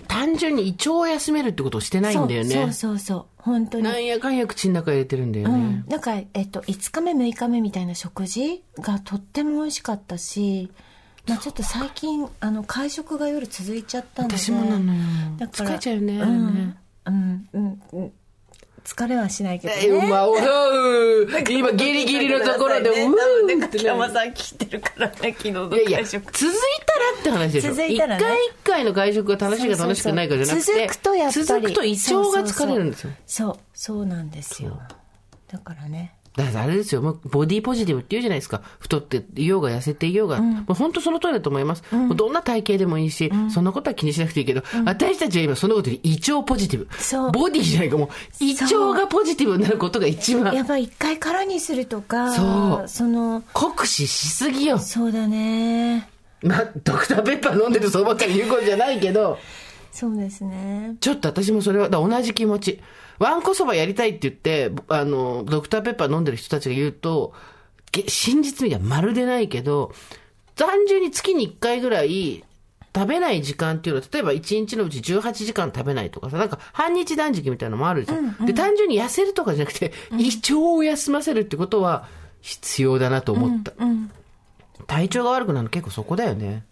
[0.06, 2.50] 単純に胃腸を休めるってことをしてないんだよね。
[2.50, 10.70] そうそうそうそう本当になんやかんや口の中入れてるんだよねうん。、なんか、えっと、5日目6日目みたいな食事がとっても美味しかったし、
[11.30, 15.00] まあ、ちょっと最近あの会食が夜続いちゃったので私もなのよ。
[15.38, 16.20] だから疲れちゃうよね。
[16.20, 18.12] うんうんうんうん。
[18.82, 19.80] 疲れはしないけどね。
[19.84, 20.36] え、うまおう
[21.48, 23.64] 今ギリギリのところで、うねーん。
[23.64, 26.50] って竹山さん聞いてるからね昨日のいやいや、会続い食たら
[27.20, 27.70] って話でしょ。
[27.70, 28.22] 一続いたらね。
[28.22, 30.86] 回一回の外食が楽しいか楽しくないかじゃなくて、そうそうそう。
[30.86, 33.10] 続くとやっぱり続くと胃腸が疲れるんですよ。
[33.26, 34.80] そうそうなんですよ。
[35.46, 38.62] だからねだからあれですよ、もうボディポジティブって言うじゃないですか。
[38.78, 40.40] 太っていようが痩せていようが。
[40.40, 41.82] もう本当その通りだと思います。
[41.92, 46.88] もうどんな体型でもいいし、そんなことは気にしなくていいけど、私たちは今そのことに胃腸ポジティブ。
[46.98, 48.08] そうボディじゃないか、もう
[48.44, 54.78] 胃腸がポジティブになることが一や番っぱ一回空にするとかそうその酷使しすぎよ。
[54.78, 56.08] そうだね
[56.42, 59.36] まあ、ドクターペッパー飲んでるそうばっかり言うことじゃないけど、
[59.92, 62.80] そうですねちょっと私もそれは、同じ気持ち。
[63.20, 67.34] わんこそばやりたいって言って、あの、ドクターペッパー飲んでる人たちが言うと、
[67.92, 69.92] げ真実味はまるでないけど、
[70.56, 72.44] 単純に月に1回ぐらい、
[72.92, 78.46] 食べない時間っていうのは、例えば1日のうち18時間食べないとかさ、なんか半日断食みたいなのもあるじゃん。
[78.46, 82.08] で、単純に痩せるとかじゃなくて、胃腸を休ませるってことは
[82.40, 83.72] 必要だなと思った。
[84.86, 86.64] 体調が悪くなるの結構そこだよね。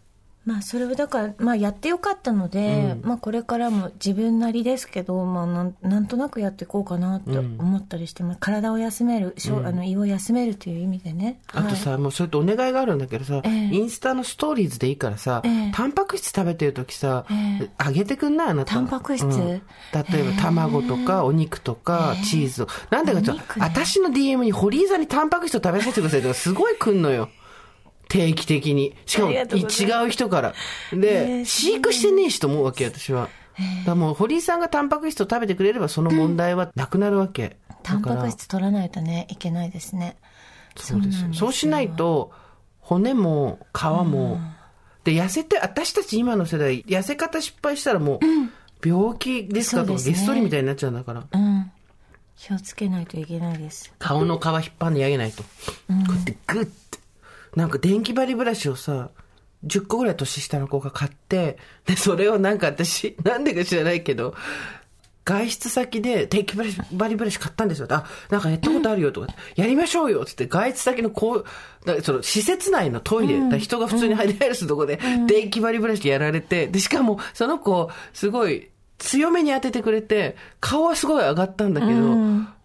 [0.49, 11.39] まあそれはだから、まあ、やってよかったので、まあこれからも自分なりですけど、まあ、なんなんとなくやっていこうかなって思ったりして、まあ、体を休める、しょあの胃を休めるという意味でね。
[11.53, 13.53] あとさ、もうそれとお願いがあるんだけどさ、ええ。
[13.75, 15.73] インスタのストーリーズでいいからさ、ええ。
[15.75, 18.49] タンパク質食べてる時さ、えあげてくんない？
[18.49, 18.73] あなた。
[18.73, 19.27] タンパク質？
[19.27, 19.45] うん。
[19.45, 22.69] 例えば卵とかお肉とかチーズを。
[22.91, 23.47] なんでかっていうと、ね。
[23.59, 27.29] 私の DM に堀井さんにタンパク質を食べさせてくださいとかすごい来んのよ。
[28.09, 28.97] 定期的に。
[29.07, 30.55] しかも違う人から。
[30.92, 33.29] えで、え飼育してねえしと思うわけよ、私は。
[33.85, 37.57] だもう堀井さんがタンパク質を食べてくれればその問題は なくなるわけ。
[37.83, 40.16] タンパク質取らないとねいけないですね。
[40.77, 42.33] そうですそうしないと、
[42.81, 44.40] 骨も皮も、
[45.05, 48.21] で、痩せて、私たち今の世代、痩せ方失敗したらも
[48.83, 51.71] う、病気ですかとか、げっそりみたいになっちゃうんだから、うん。
[52.37, 53.92] 気をつけないといけないです。
[53.99, 55.42] 顔の皮引っ張んであげないと。
[55.42, 55.49] こ
[55.88, 56.88] うやってグッて。
[57.57, 59.11] なんか電気針ブラシをさ、
[59.67, 64.35] 10個ぐらい年下の子が買って、で、それをなんか私、 なんでか知らないけど、
[65.25, 67.89] 外出先で電気針ブラシ買ったんですよ。
[67.91, 71.45] あ、なんかやったことあるよとか、やりましょうよつって、外出先のこ
[71.87, 82.17] う、その施設内のトイレ、だから人が普通に入り入るとこで、電気針ブラシでやられて、で、しかも、その子、すごい、強めに当ててくれて、顔はすごい上がったんだけど、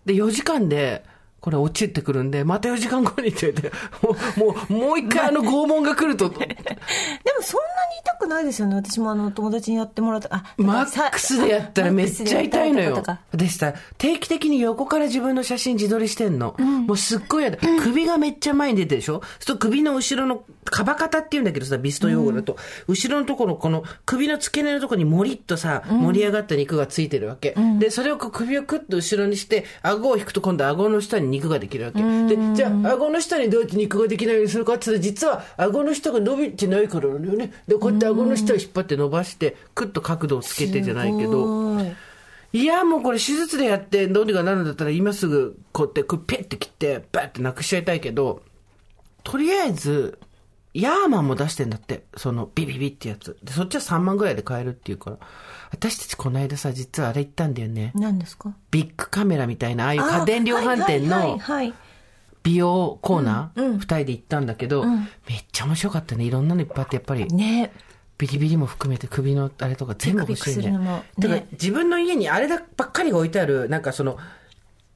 [0.05, 1.03] で、4時間で、
[1.43, 3.69] これ落ちてくるんで、また4時間後にって言って、
[4.01, 8.75] もう、もう、もう一回あの拷問が来ると、 でもそんなに痛くないですよね。
[8.77, 13.03] 私もあの友達にやってもらったあマックスでやったらめっちゃ痛いのよ。
[13.33, 16.55] でやった定期的に横から自分の写真自撮りしてんの。
[16.57, 17.57] もうすっごい嫌だ。
[17.81, 19.15] 首がめっちゃ前に出てるでしょ？
[19.15, 27.55] そうすると首の後ろのカバ肩って言うんだけどさ、ビスト用語だと、後ろのところ、この首の付け根のところにもりっとさ、盛り上がった肉がついてるわけ。
[27.79, 31.99] で、それをこう首をクッと後ろにして、顎を引くと今度顎の下に肉ができるわけ。
[31.99, 37.51] で、じゃあ、顎の下にどうやって肉ができないようにするかって言ったら、実は顎の下が伸びてないからだよね。
[37.67, 41.93] で、こうやって顎の下を引っ張って伸ばして、クッと角度をつけてじゃないけど、い。
[42.53, 48.43] いや、もうこれ手術でやってどうにかなるんだったら今すぐこうやってこうペッて切ってバッてなくしちゃいたいけど、
[49.23, 50.19] とりあえず、
[50.73, 52.05] ヤーマンも出してんだって。
[52.17, 53.37] そのビビビってやつ。
[53.43, 55.17] で、そっちは3万ぐらいで買えるっていうから。
[55.71, 57.91] 私たちこの間さ、実はあれ行ったんだよね。
[57.95, 58.53] 何ですか？
[58.71, 61.39] ビッグカメラみたいな、ああいう家電量販店の
[62.43, 64.97] 美容コーナー、うんうん二人で行ったんだけど、め
[65.35, 66.25] っちゃ面白かったね。
[66.25, 67.27] いろんなのいっぱいあって、やっぱり。
[67.27, 67.71] ね
[68.15, 74.17] ビリビリも含めて首のあれとか全部欲しいんだからね自分の家にあれだばっかりが置いてある、なんかその、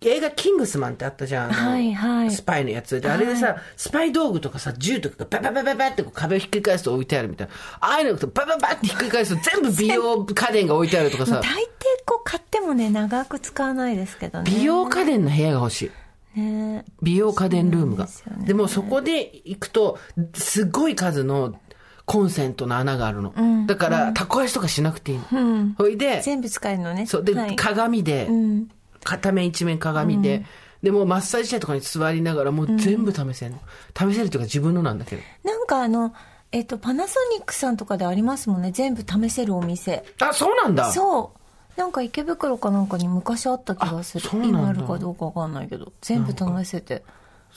[0.02, 1.52] 映画キングスマンってあったじゃん。
[1.52, 3.02] はいはいスパイのやつ。
[3.02, 7.54] で、あれでさ、スパイ道具とかさ、銃とかがバババババってこう壁をひっくり返すと置いてあるみたいな。
[7.80, 11.68] ああいうのとバババってひっくり返すと全部美容家電が置いてあるとかさ大抵、
[12.06, 15.92] こう買ってもね長く使わないですけどね美容家電の部屋が欲し
[16.36, 16.40] い。
[16.40, 18.06] ね美容家電ルームが。
[18.06, 19.98] でねでもそこで行くと、
[20.36, 21.60] すごい数の
[22.06, 23.34] コンセントの穴があるの。
[23.66, 25.26] だから、タコ足とかしなくていいの。
[25.32, 27.24] うんほいで、全部使えるのねそう。
[27.24, 28.68] で、はい鏡で、うん
[29.08, 30.44] 片面一面鏡で、
[30.84, 33.60] で、もうマッサージチェアとかに座りながら、もう全部試せるの。
[33.98, 35.22] 試せるというか自分のなんだけど。
[35.44, 36.14] なんかあの
[36.52, 38.72] えっとパナソニックさんとかでありますもんね。
[38.72, 40.04] 全部試せるお店。
[40.22, 40.92] あ、そうなんだ。
[40.92, 41.80] そう。
[41.80, 44.26] なんか池袋かなんかに昔あった気がする。
[44.28, 44.60] あそうなんだ。
[44.60, 45.94] 今あるかどうかわかんないけど。
[46.02, 47.04] 全部試せて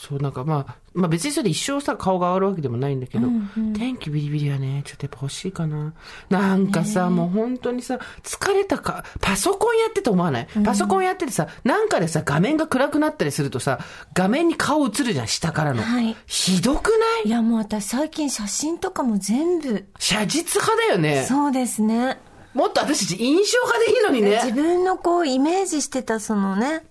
[0.01, 3.29] そう、なんかまあ、まあ別にそれで一生さ、顔が上がるわけでもないんだけど、
[3.77, 5.93] 天気ビリビリはね、ちょっとやっぱ欲しいかな。
[6.31, 10.49] なんかさ、もう本当にさ、疲れたか、パソコンやってて思わない？
[10.65, 13.79] パソコンやっててさ、なんかでさ、画面が暗くなったりするとさ、
[14.15, 15.83] 画面に顔映るじゃん、下からの。
[15.83, 16.17] はい。
[16.27, 16.95] ひどくな
[17.27, 17.29] い？
[17.29, 19.85] いやもう私最近写真とかも全部。
[19.99, 21.27] 写実派だよね。
[21.29, 22.19] そうですね。
[22.55, 24.41] もっと私印象派でいいのにね。
[24.43, 26.85] 自分のこうイメージしてたそのね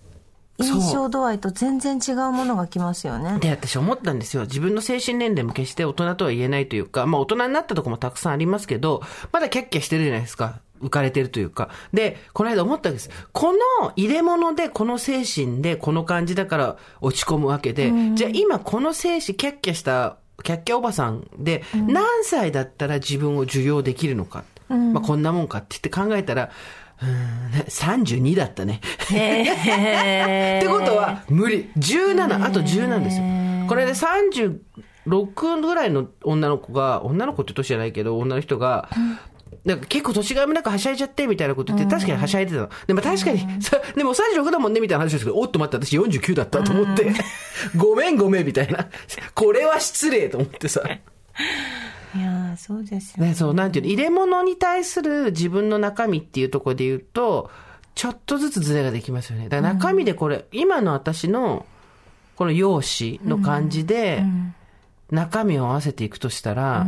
[0.64, 4.42] 印象度合いと全然違うものが来ますよねで、私思ったんですよ。
[4.42, 10.60] 自分の精神年齢も決して大人とは言えないというか、まあ大人になったとこもたくさんありますけど、まだキャッキャしてるじゃないですか。
[10.82, 11.68] 浮かれてるというか。
[11.92, 13.10] で、この間思ったんです。
[13.32, 24.44] この入れ物で、この精神で、この感じだから落ち込むわけで、じゃあ今この精神、キャッキャした、キャッキャおばさんで、何歳だったら自分を受容できるのか。
[24.68, 26.50] まあこんなもんかって言って考えたら、
[27.00, 28.80] 32だったね。
[29.02, 31.70] ってことは、無理。
[31.78, 33.24] 17、あと17ですよ。
[33.68, 38.88] これで36ぐらいの女の子が、女の子って年じゃないけど、女の人が、
[39.64, 42.70] なんか結構年がいもなくはしゃいじゃってみたいなこと言って、確かにはしゃいでたの。
[42.86, 47.12] でも確かに、さでも36だもんねみたいな話ですけど、おっと待って、私49だったと思って、
[47.76, 48.88] ごめんごめんみたいな。
[49.34, 50.82] これは失礼と思ってさ。
[52.14, 57.50] いやーそうですよねね、そう、なんていうの、入れ物に対する自分の中身っていうところで言うと、
[57.94, 59.48] ちょっとずつズレができますよね。
[59.48, 61.66] だから中身でこれ、今の私の、
[62.36, 64.24] この容姿の感じで、
[65.10, 66.86] 中身を合わせていくとしたら、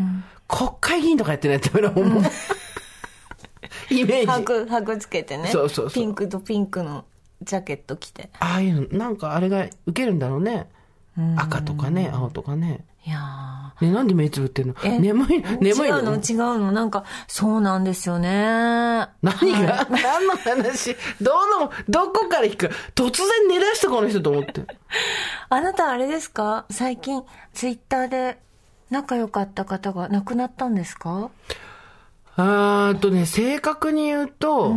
[0.48, 2.22] 国会議員とかやってないとダメな思う。
[3.90, 4.26] イメージ。
[4.26, 7.04] 白白つけてねそうそうそうピンクとピンクの
[7.42, 10.68] ジャケット着てああいうの、なんかあれが受けるんだろうね。
[11.36, 12.84] 赤とかね、青とかね。
[13.04, 14.74] いやね、なんで目つぶってんの？
[14.84, 16.14] 眠い、眠い違うの？
[16.14, 16.70] 違うの？
[16.70, 18.28] なんかそうなんですよね。
[18.30, 20.94] 何何が、何の話？
[21.20, 22.70] どの、どこから引く？
[22.94, 24.64] 突然寝出したこの人と思って。
[25.50, 26.64] あなたあれですか？
[26.70, 28.38] 最近ツイッターで
[28.90, 31.30] 仲良かった方が亡くなったんですか？
[32.36, 34.76] あーっとね、正確に言うと、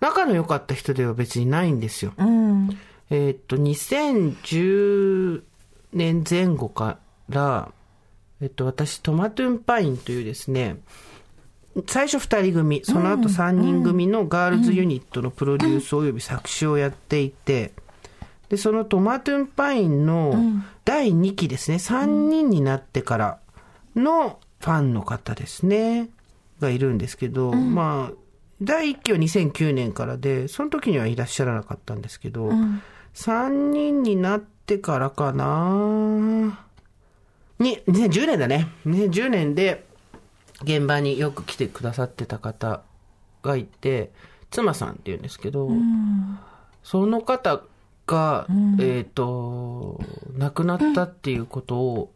[0.00, 2.12] 仲の良かった人では別にないんですよ。
[2.18, 2.78] うん。
[3.08, 5.42] えーっと、2010
[5.94, 7.72] 年前後から、
[8.40, 10.78] えっと、私、トマトゥンパインというですね、
[11.86, 17.72] 最初二人組、その後三人組のガールズユニットのプロデュース及び作詞をやっていて、
[18.48, 20.34] で、そのトマトゥンパインの
[20.84, 23.38] 第2期ですね、3人になってから
[23.94, 26.08] のファンの方ですね、
[26.60, 28.14] がいるんですけど、まあ、
[28.60, 32.50] 第1期は2009年からで、その時にはいらっしゃらなかったんですけど、
[33.14, 36.67] 3人になってからかな
[37.58, 38.68] に、2010年だね。
[38.86, 39.86] 2010年で、
[40.62, 42.82] 現場によく来てくださってた方
[43.42, 44.10] がいて、
[44.50, 45.70] 妻さんって言うんですけど、
[46.82, 47.60] その方
[48.06, 48.46] が、
[48.80, 50.00] えっ、と、
[50.36, 52.12] 亡くなったっていうことを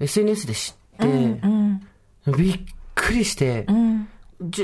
[0.00, 1.82] SNS で知って、うん
[2.26, 2.60] びっ
[2.94, 4.08] くりして、うん。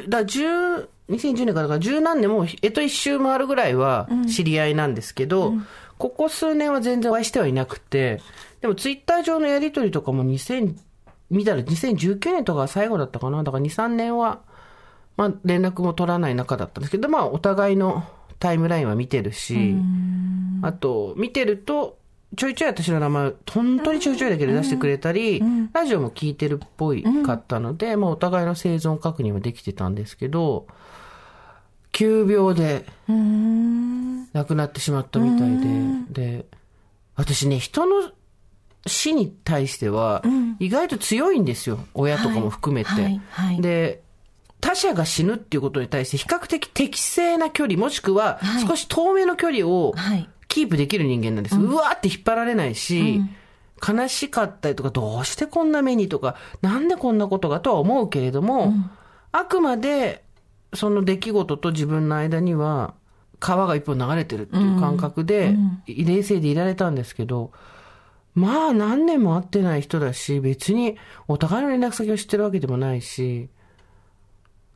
[0.08, 5.54] だ10 2010年からだから十何年もう、えっと一周回るぐらいは知り合いなんですけど、
[5.98, 8.20] ここ数年は全然お会いしてはいなくて、
[8.62, 10.74] でもツイッター上のやりとりとかも2010
[11.32, 13.42] 見たら2019年とかが最後だったかな。
[13.42, 14.42] だから2、3年は、
[15.16, 18.04] まあ連絡も取らない中だったんですけど、まあお互いの
[18.38, 19.74] タイムラインは見てるし、
[20.60, 21.98] あと、見てると、
[22.36, 30.66] ちょいちょい私の名前、本当にちょいちょいだけで出してくれたり、ラジオも聞いてるっぽいかったので、まあお互いの生存確認もできてたんですけど、
[31.92, 35.50] 急病で亡くなってしまったみたい
[36.12, 36.46] で、で、
[37.16, 38.10] 私ね、人の
[38.86, 40.22] 死に対しては、
[40.58, 41.78] 意外と強いんですよ。
[41.94, 42.90] 親とかも含めて。
[42.90, 44.02] はいはいで、
[44.60, 48.66] 他者が死ぬっていうことに対して比較的適正な距離、もしくははい。
[48.66, 50.28] 少し遠めの距離をはい。
[50.48, 51.56] キープできる人間なんです。
[51.56, 53.22] うわーって引っ張られないし、
[53.86, 58.74] 悲しかったりとか、どうしてこんな目にとか、なんでこんなことがとは思うけれども、
[59.32, 60.22] あくまで
[60.74, 62.94] その出来事と自分の間には
[63.40, 67.50] 川が一本流れてるっていう感覚で、冷静でいられたんですけど、
[68.34, 70.96] まあ何年も会ってない人だし、別に
[71.28, 73.48] お互いの連絡先を知ってるわけでもないし、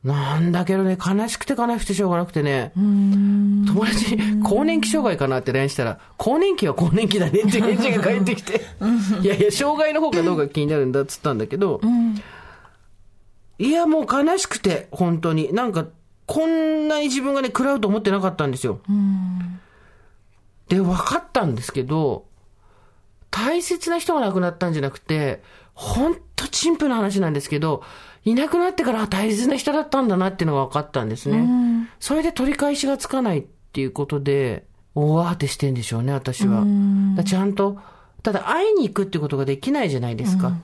[0.03, 8.61] なんだけどね、悲しくて悲しくてしょうがなくてね、友達に更年期障害かなって LINE したら、更年期は更年期だねって返事が返ってきて、
[9.21, 11.81] いやいや、障害の方がどうか気になるんだっつったんだけど、
[13.59, 15.51] いや、もう悲しくて、本当に。
[15.51, 15.87] なんか、
[16.27, 18.79] こんなに自分がね、食らうと思ってなかったんですよ。
[20.69, 22.26] で、分かったんですけど、
[23.31, 25.41] 大切な人が亡くなったんじゃなくて、
[25.73, 27.83] ほんと陳腐な話なんですけど、
[28.25, 31.87] いなくなってからあ大切な人だったんだなっていうのが分かったんですね。
[31.99, 36.65] それで取り返しがつかないっていうことで、大慌てしてんでしょうね、私は。
[37.15, 37.77] だちゃんと、
[38.23, 40.57] ただ会いに行くってことができないじゃないですか。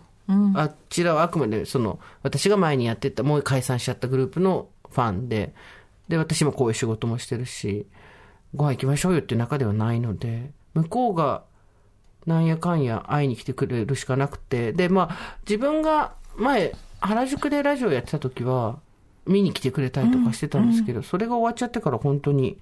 [0.55, 5.53] あちらはあくまで、その、私が前にやってた、もう解散しちゃったグループのファンで、
[6.07, 7.87] で、私もこういう仕事もしてるし、
[8.55, 11.43] ご飯行きましょうよっていう中ではないので、向こうが、
[12.25, 18.77] なんやかんや会いに来てくれるしかなくて、で、まあ、自分が前、原宿でラジオやってた時は、
[19.25, 22.57] 見に来てくれたりとかしてたんですけど、それが終わっちゃってから本当に、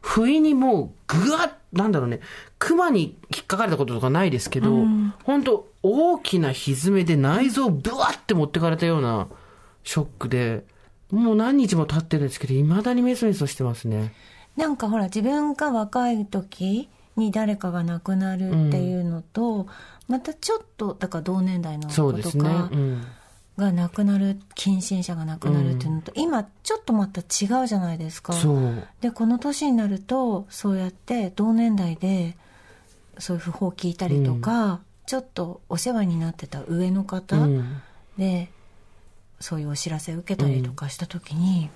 [0.00, 2.20] 不意にもう、ぐわっ、なんだろうね、
[2.58, 4.84] 熊に引っかかれたこととかないですけど、
[5.24, 9.28] 本当大きな歪めで内臓をブワって持ってかれたような
[9.82, 10.64] ショックで、
[11.10, 14.12] もう何日も経ってるんですけど、未だにメソメソしてますね。
[14.56, 19.66] なんかほら自分が若い時に誰かが亡くなるっていうのと、
[20.08, 21.88] またちょっとだから同年代の。
[21.88, 23.02] 子とかうん。
[23.56, 28.34] が亡くなる近親者が亡くなるっていうのと、今ちょっとまた違うじゃないですか。
[29.00, 32.36] でこの年になるとそうやって同年代で
[33.18, 37.80] そういう訃報を聞いたりとか、ちょっとお世話になってた上の方うん。
[38.18, 38.50] で、
[39.40, 41.70] そういうお知らせを受けたりとかした時に、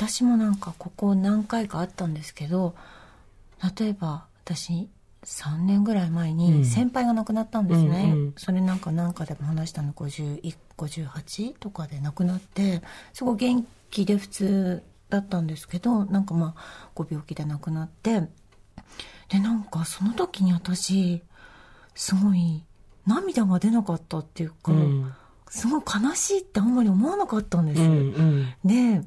[0.00, 2.74] 私もなんかここ何回かあったんですけど
[3.78, 4.88] 例えば私
[5.24, 12.80] 3年ぐらい前に先輩が亡くなったんですね、うんうんそれなんか何かでも話したの5158とかで亡くなって
[13.12, 18.22] すごい元気で普通だったんですけどなんかまあご病気で亡くなって
[19.28, 21.22] でなんかその時に私
[21.94, 22.62] すごい
[23.06, 25.12] 涙が出なかったっていうか、うん。
[25.48, 27.88] すごい悲しいってあんまり思わなかったんです、うん。
[27.88, 28.54] うん。
[28.64, 29.06] で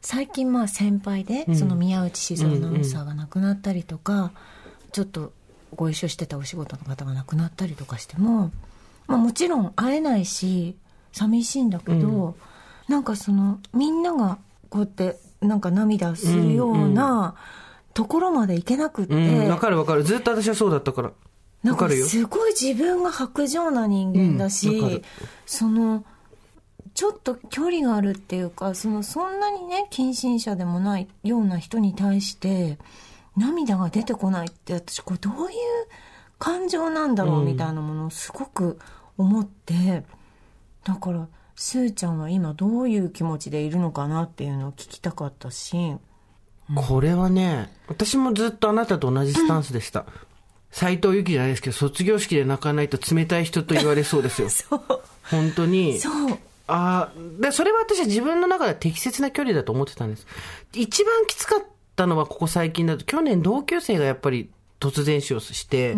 [0.00, 4.32] 最近まあ先輩で、うんその宮内静アナウンサーが亡くなったりとか、
[4.96, 5.34] ちょっと
[5.74, 8.50] ご一緒してたお仕事の方が亡くなったりとかしても、
[9.06, 10.74] まあ、もちろん会えないし
[11.12, 12.34] 寂しいんだけど、
[12.88, 14.38] なんかそのみんなが
[14.70, 17.34] こうやってなんか涙するような
[17.92, 19.48] ところまでいけなくって、うん。
[19.50, 20.02] わかるわかる。
[20.02, 21.12] ずっと私はそうだったから。
[21.62, 22.06] なんかわかるよ。
[22.06, 25.02] すごい自分が薄情な人間だし、うん
[25.44, 26.06] その
[26.94, 32.78] ちょっと距離があるっていうかそのそんなにね近親者でもないような人に対して
[33.36, 35.56] 涙が出てこないって私これどういう
[36.38, 38.78] 感情なんだろうみたいなものをすごく
[39.18, 40.04] 思って、
[40.84, 45.96] だからすーちゃんは今どういう気持ちでいるのかなっていうのを聞きたかったし
[46.74, 50.04] これはね、私もずっとあなたと同じスタンスでした。
[50.72, 54.48] 斎藤由貴じゃないですけど、卒業式で泣かないと冷たい人と言われそうですよ。
[54.50, 54.80] そう
[55.30, 56.00] 本当に。
[56.00, 60.26] そうああ、で、それは私は自分の中では適切な距離だと思ってたんです。
[60.72, 61.66] 一番きつかった
[62.04, 65.96] のはここ最近だと、去年同級生がやっぱり突然死をして、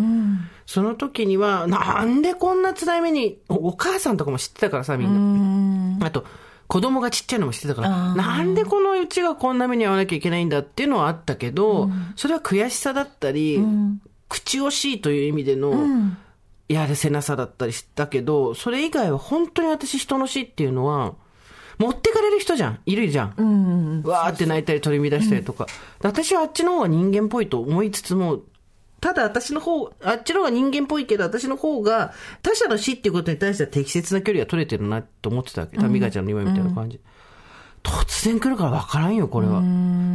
[0.65, 6.07] その時には、なんでこんな辛い目に、おお母さんとかも知ってたからさ、みんな。
[6.07, 6.25] あと、
[6.67, 13.59] 子供がちっちゃいのも知ってたから、なんでこのうちがこんな目に遭わなきゃいけないんだっていうのはあったけど、それは悔しさだったり、
[14.29, 15.73] 口惜しいという意味での、
[16.69, 21.15] やるせなさだったりしたけど、それ以外は本当に私人の死っていうのは、
[21.79, 22.79] 持ってかれる人じゃん。
[22.85, 23.33] いるじゃん。
[23.37, 25.65] うんわーって泣いたり取り乱したりとか。
[26.01, 28.41] 私はあっちの方が人間っぽいと思いつつも、
[28.99, 32.13] ただ私の方、あっちの方が人間っぽいけど、私の方が
[32.43, 35.77] 他者の死っていうことに対しては適切な距離が取れてるなと思ってたわけ。
[35.77, 36.99] タミガちゃんの今みたいな感じ。
[37.81, 39.63] 突然来るから分からんよ、これは。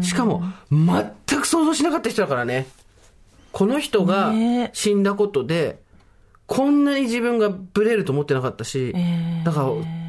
[0.02, 2.66] しかも、全く想像しなかった人だからね。
[3.52, 5.80] この人がね死んだことで、
[6.46, 8.94] こんなに自分がブレると思ってなかったし、
[9.44, 10.03] だから、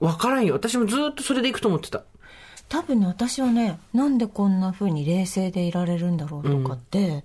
[0.00, 0.54] 分からんよ。
[0.54, 2.02] 私もずっとそれでいくと思ってた。
[2.68, 7.22] 多分ね私はねなんでこんな風に冷静でいられるんだろうとかって、やっ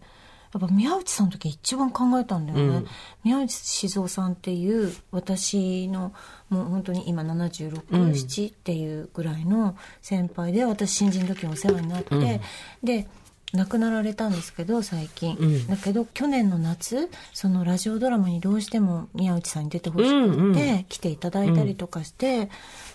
[0.59, 2.88] ぱ宮内さんの時一番考えたんだよね、
[3.23, 6.13] 宮内静雄さんっていう私の
[6.49, 12.41] もう本当に今767、っていうぐらいの先輩で私新人の時お世話になって、
[12.84, 13.07] で
[13.56, 22.49] 亡くなられたんですけど最近、だけど去年の夏そのラジオドラマにどうしても宮内さんに出てほしくて、来ていただいたりとかして、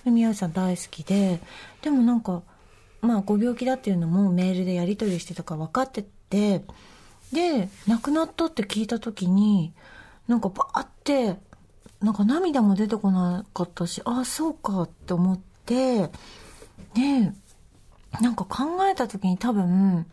[0.05, 1.41] で宮内さん大好きで
[1.83, 2.43] でもなんか
[3.01, 6.65] まあご病気だっていうのもメールでやり取りしてたから分かってて
[7.33, 9.73] で亡くなったって聞いた時に
[10.29, 11.37] なんかバーって
[12.01, 16.09] なんか涙も出てこなかったしああそうかって思って
[16.95, 17.33] で
[18.21, 20.07] なんか考えた時に多分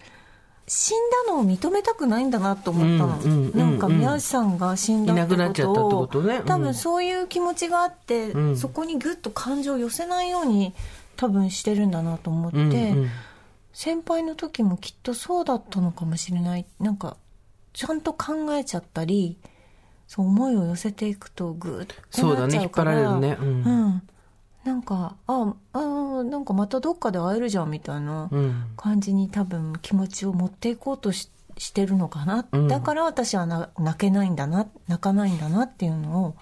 [0.69, 6.37] 死んだのを認めたくないんだなと思ったの、うんうんなんか宮内さんが死んだっていなくなっちゃったってここととね。
[6.37, 6.45] うん。
[6.45, 8.57] 多分そういう気持ちがあって、ん。
[8.57, 10.73] そこにグッと感情を寄せないように
[11.15, 13.09] 多分してるんだなと思って、うんうん。
[13.71, 16.65] 先輩の時もきっとそうだったのかもしれない。
[16.79, 17.15] なんか
[17.71, 19.37] ちゃんと考えちゃったり
[20.07, 22.93] そう思いを寄せていくとグーッとそうだねなっちゃうから。
[22.93, 23.37] 引っ張られるね。
[23.39, 23.63] うん。
[23.63, 24.01] うん
[24.67, 28.65] なんかああなんかまたどっかで会えるじゃんみたいなうん。
[28.75, 32.67] 感じに多分気持ちを持っていこうとししてるのかな、うん。
[32.67, 36.35] だから私はな泣けないんだな泣かないんだなっていうのを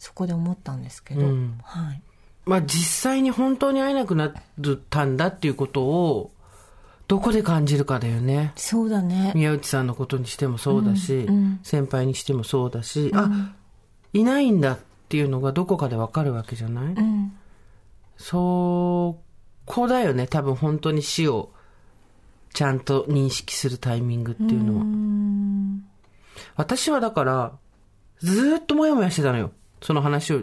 [0.00, 1.60] そこで思ったんですけど、うん。
[1.62, 2.02] はい。
[2.46, 4.32] まあ実際に本当に会えなくなっ
[4.90, 6.32] たんだっていうことを、
[7.06, 8.52] どこで感じるかだよね。
[8.56, 9.32] そうだね。
[9.36, 11.60] 宮内さんのことにしてもそうだし、うんうん。
[11.62, 13.54] 先輩にしてもそうだし、あ、
[14.12, 17.32] いないんだっていうのがどこかでわかるわけじゃない、うん
[18.18, 19.22] そ
[19.64, 21.52] こだよね、多分本当に死を
[22.52, 24.84] ちゃんと認識するタイミングっていうのは。
[26.56, 27.52] 私はだから、
[28.20, 29.52] ずっともやもやしてたのよ。
[29.80, 30.42] その話を、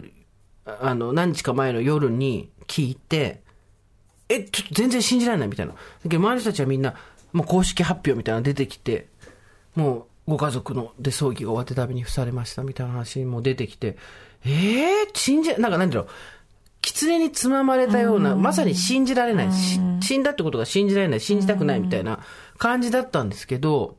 [0.64, 3.42] あの、何日か前の夜に聞いて、
[4.28, 5.72] え、ちょっと全然信じられないみたいな。
[5.72, 6.94] だけど周りの人たちはみんな、
[7.32, 9.08] もう公式発表みたいなの出てきて、
[9.74, 13.96] もうご家族ので葬儀が終わって旅に付されましたみたいな話も出てきて、
[14.44, 14.50] えー、
[15.14, 16.08] 信じ、なんかなんだろう、
[16.86, 22.20] 狐につままれたような、まさに信じられない、し死んだってことが信じられない、信じたくないみたいな
[22.58, 23.96] 感じだったんですけど、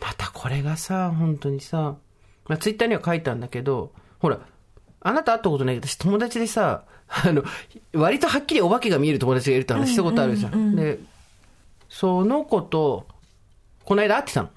[0.00, 1.96] またこれがさ、本当にさ、
[2.48, 4.40] まあ、ツイッターには書いたんだけど、ほら、
[5.00, 7.44] あなた会ったことないけど、私友達でさ、あの、
[7.94, 10.74] 割とはっきりお化けが見える友達がいるって話したことあるじゃん。
[10.74, 10.98] で、
[11.88, 13.06] その子と、
[13.84, 14.50] この間会ってたの。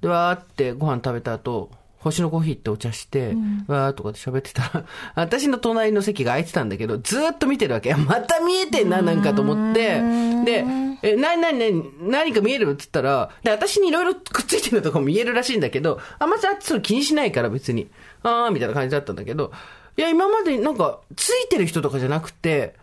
[0.00, 1.70] で、わーってご飯食べた後、
[2.04, 3.34] 星のコーヒーってお茶して、
[3.66, 4.84] わーとかで喋ってたら、
[5.16, 7.94] 私の隣の席が空いてたんだけど、ずーっと見てるわけ。
[7.96, 10.02] また見えてんな、なんかと思って。
[10.44, 10.66] で、
[11.02, 17.88] え、なになになに、何か見えるって言ったら、で、私にいろいろくっついてるのとかも見えるらしいんだけど、あんまりそれ気にしないから別に。
[18.22, 19.50] あーみたいな感じだったんだけど、
[19.96, 22.74] いや、今までなんか、ついてる人とかじゃなくて、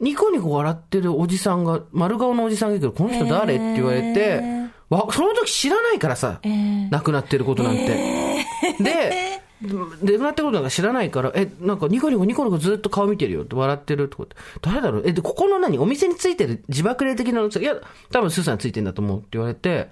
[0.00, 4.59] ニコニコ笑ってるおじさんが、丸顔のおじさんがいるけど、この人誰、って言われて、
[4.90, 6.40] わ、その時知らないからさ、
[6.90, 8.44] 亡くなってることなんて。
[8.80, 15.02] で、で亡くなってることなんか知らないから、え、なんかニコニコニコニコずっと顔見てるよって笑ってるとかって、誰だろう？
[15.06, 15.78] え、で、ここの何？
[15.78, 17.76] お店についてる自爆霊的なのいや、
[18.10, 19.90] 多分スーさんついてんだと思うって言われて、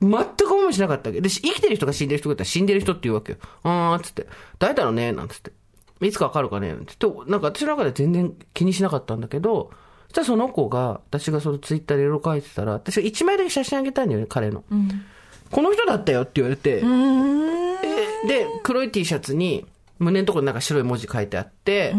[0.00, 1.20] 全く思いもしなかったわけ。
[1.20, 3.38] で、生きてる人が死んでる人がいたら死んでる人って言うわけよ。
[3.64, 4.26] あーっつって、
[4.58, 5.12] 誰だろうね？
[5.12, 5.52] なんつって。
[6.00, 6.72] いつかわかるかね？
[6.72, 9.76] って、なんか私の中で全然気にしなかったんだけど、そ
[10.16, 14.64] したらその子が、私がそのツイッターでいろいろ書いてたら、私が1枚だけ写真あげたんだよね、彼の。
[15.50, 19.66] この人だったよって言われて、えで、黒い T シャツに、
[19.98, 21.94] 胸のところになんか白い文字書いてあって、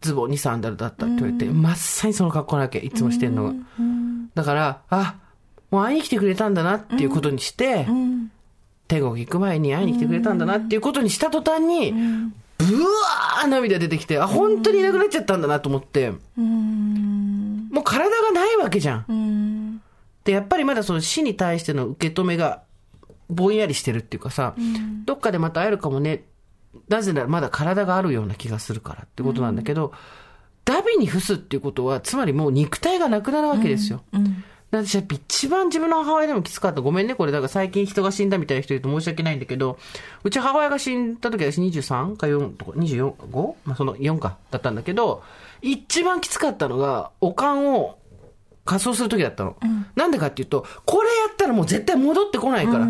[0.00, 3.54] ズボンにサンダルだったって言われて、まっさにその格好なわけ、いつもしてんのが。
[4.34, 5.16] だから、あ、
[5.70, 7.86] もう会いに来てくれたんだなっていうことにして、
[8.86, 11.92] 天国行く前に会いに来てくれたんだなっていうことにした途端に、
[12.58, 16.12] ブワー涙出てきて、あ、本当にいなくなっちゃったんだなと思って、
[17.88, 19.80] 体がないわけじゃん。
[20.24, 22.62] で、やっぱりまだその死に対しての受け止めが
[23.30, 24.54] ぼんやりしてるっていうかさ、
[25.06, 26.24] どっかでまた会えるかもね。
[26.88, 29.92] なぜならまだ体があるような気がするからってことなんだけど、
[30.66, 34.02] ダビに伏すっていうことは、つまりもう肉体がなくなるわけですよ。
[34.70, 36.82] だって私は一番自分の母親でもきつかった。
[36.82, 37.32] ごめんね、これ。
[37.32, 39.78] だから最近人が死んだみたいな人いると申し訳ないんだけど、
[40.24, 43.54] うち母親が死んだ時は私23か4とか、24、5?
[43.64, 45.22] まあその4かだったんだけど、
[45.62, 47.98] 一番きつかったのが、おかんを
[48.68, 49.56] 仮装する時だったの。
[49.96, 52.86] なんでかっていうと、これやったらもう絶対戻ってこないから。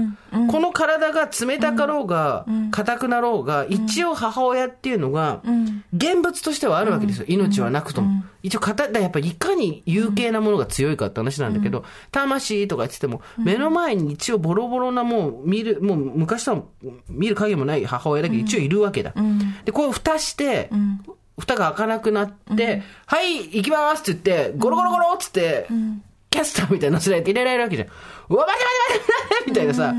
[0.48, 5.40] この体が冷たかろうが、硬くなろうが、一応母親っていうのが、
[5.94, 7.26] 現物としてはあるわけですよ。
[7.28, 8.24] 命はなくとも。
[8.42, 16.62] 一応硬い、やっぱりいかに有形なものが強いかって話なんだけど、魂とか言ってても、目の前に一応ボロボロなもう見る、もう昔とは
[17.08, 19.14] 見る影もない母親だけど一応いるわけだ。
[19.64, 20.70] で、こう蓋して、
[21.39, 25.66] 蓋が開かなくなって、はい、行きますって言って、ゴロゴロゴロっつって、
[26.30, 27.89] キャスターみたいなのせられて入れられるわけじゃん。
[28.28, 29.95] うわ、待て待て待て待てみたいなさ、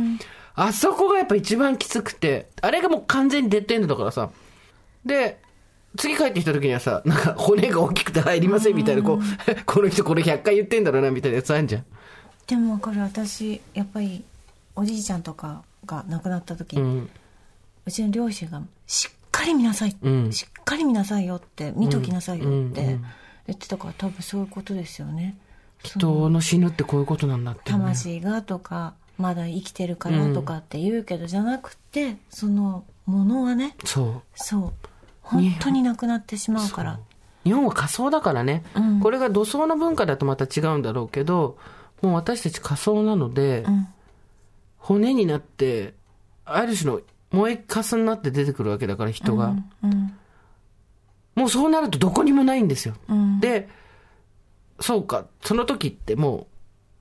[0.55, 4.29] あそこがやっぱ一番きつくて、あれがもう完全にデッドエンドだからさ。
[5.05, 5.41] で、
[5.97, 9.19] 次帰ってきた時にはさ、なんか骨が大きくて入りませんみたいな、こう、
[9.65, 11.85] この人これ100回言ってんだろうなみたいなやつあるじゃん。
[12.47, 14.23] でも分かる私やっぱり
[14.75, 16.81] おじいちゃんとかが亡くなった時、う。
[16.81, 17.09] うん
[17.89, 20.31] ちの両親がしっかり見なさい、うん。
[20.31, 22.99] しっかり見なさいよって見ときなさいよって。
[23.49, 25.35] 言ってたから多分そういうことですよね。
[25.81, 27.77] 人の死ぬってこういうことなんだって、ね。
[27.79, 34.21] 魂がとかまだ生きてるからとかって言うけど、じゃなくてそのものはねそう。
[34.35, 34.73] そう。
[35.23, 35.55] 本。
[35.59, 36.99] 当になくなってしまうから。
[37.43, 38.99] 日本は仮想だからね、うん。
[38.99, 41.57] これが土葬の文化だとまた違うんだろうけど、
[42.03, 43.87] もう私たち仮想なので、うん。
[44.77, 45.95] 骨になって、
[46.45, 47.01] ある種の
[47.31, 49.55] 燃えかすになって出てくるわけだから人が。
[49.83, 50.13] うん
[51.35, 52.95] もうそうなるとどこにもないんですよ。
[53.07, 53.69] うんで、
[54.81, 56.47] そうか、その時っても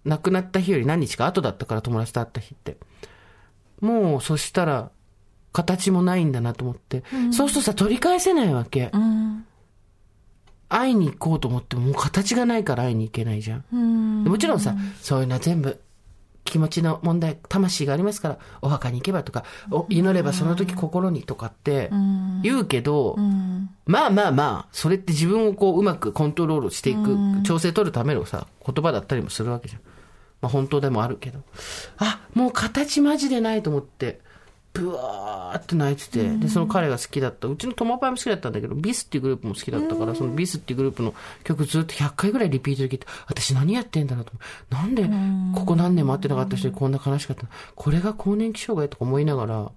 [0.05, 2.77] う、亡くなった日より何日か後だったから友達と会った日って。
[3.81, 4.91] もう、そしたら、
[5.53, 7.03] 形もないんだなと思って。
[7.33, 8.91] そうするとさ、取り返せないわけ。
[8.93, 9.45] うん
[10.71, 13.65] 会いに行こうと思っても、もう形がないから会いに行けないじゃん。
[13.73, 15.81] うんもちろんさ、そういうのは全部、
[16.49, 29.83] 気持ちの問題、魂がありますから、お墓に行けばとか、お祈ればその時心にとかってうん言うけど、うんまあまあまあ、それって自分をこううまくコントロールしていく、調整取るためのさ、言葉だったりもするわけじゃん。
[30.41, 31.41] まあ本当でもあるけど。
[31.99, 34.21] あ、もう形マジでないと思って、
[34.73, 44.41] ブワーって泣いてて、で、その彼が好きだった、うちのトマパイも好きだったんだけど、ビスっていうグループも好きだったから、そのビスっていうグループの曲ずっと100回ぐらいリピートで聞いて、私何やってんだろうと思
[44.71, 44.75] う。
[44.75, 47.49] なんで、ここ何年も会ってなかった人にこんな悲しかったの？
[47.75, 49.71] これが更年期障害とか思いながら、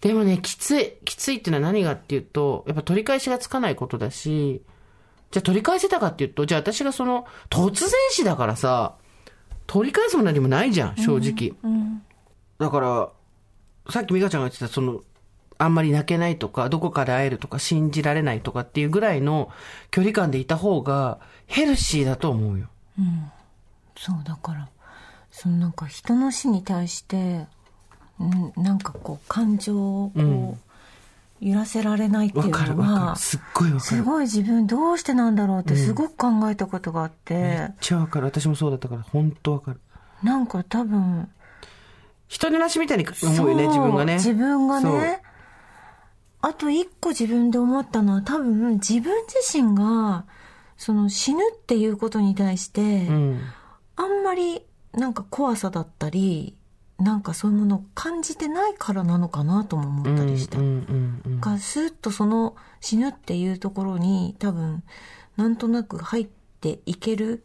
[0.00, 0.94] でもね、きつい。
[1.04, 4.62] きついっていうのは何がっていうと、やっぱ取り返しがつかないことだし、
[5.30, 8.94] じゃあ取り返せたかっていうと、じゃあ私がその、突然死だからさ、
[9.66, 11.54] 取り返すも何もないじゃん、正直。
[11.62, 12.02] うん
[12.58, 13.08] だから、
[13.90, 15.00] さっき美香ちゃんが言ってた、その、
[15.58, 19.50] あんまり泣けないとか、どこかで会えるとか、信じられないとかっていうぐらいの
[19.90, 22.68] 距離感でいた方が、ヘルシーだと思うよ。
[23.96, 24.68] そうだから
[25.30, 27.46] そのなんか人の死に対して
[28.20, 30.56] うんなんかこう感情をこ
[31.40, 33.16] う、揺らせられないっていうのは。
[33.16, 33.96] すっごいわかる。
[33.96, 38.26] すごい自分どうしてなんだろうってすごく考えたことがあって、めっちゃわかる。
[38.26, 39.80] 私もそうだったから、本当わかる。
[40.22, 41.28] なんか多分
[42.28, 44.14] 人のなしみたいに思うよね、自分がね。
[44.14, 45.22] 自分がね
[46.40, 50.24] あと一個自分で思ったのは多分自分自身が
[50.76, 53.40] その死ぬっていうことに対して、うん。
[53.96, 54.62] あんまり
[54.92, 56.56] なんか怖さだったり
[56.98, 60.58] なんかそういうものを感じてないからなのかなとも思ったりした。
[60.58, 64.84] がスーッとその死ぬっていうところに多分
[65.36, 66.28] なんとなく入っ
[66.60, 67.44] ていける。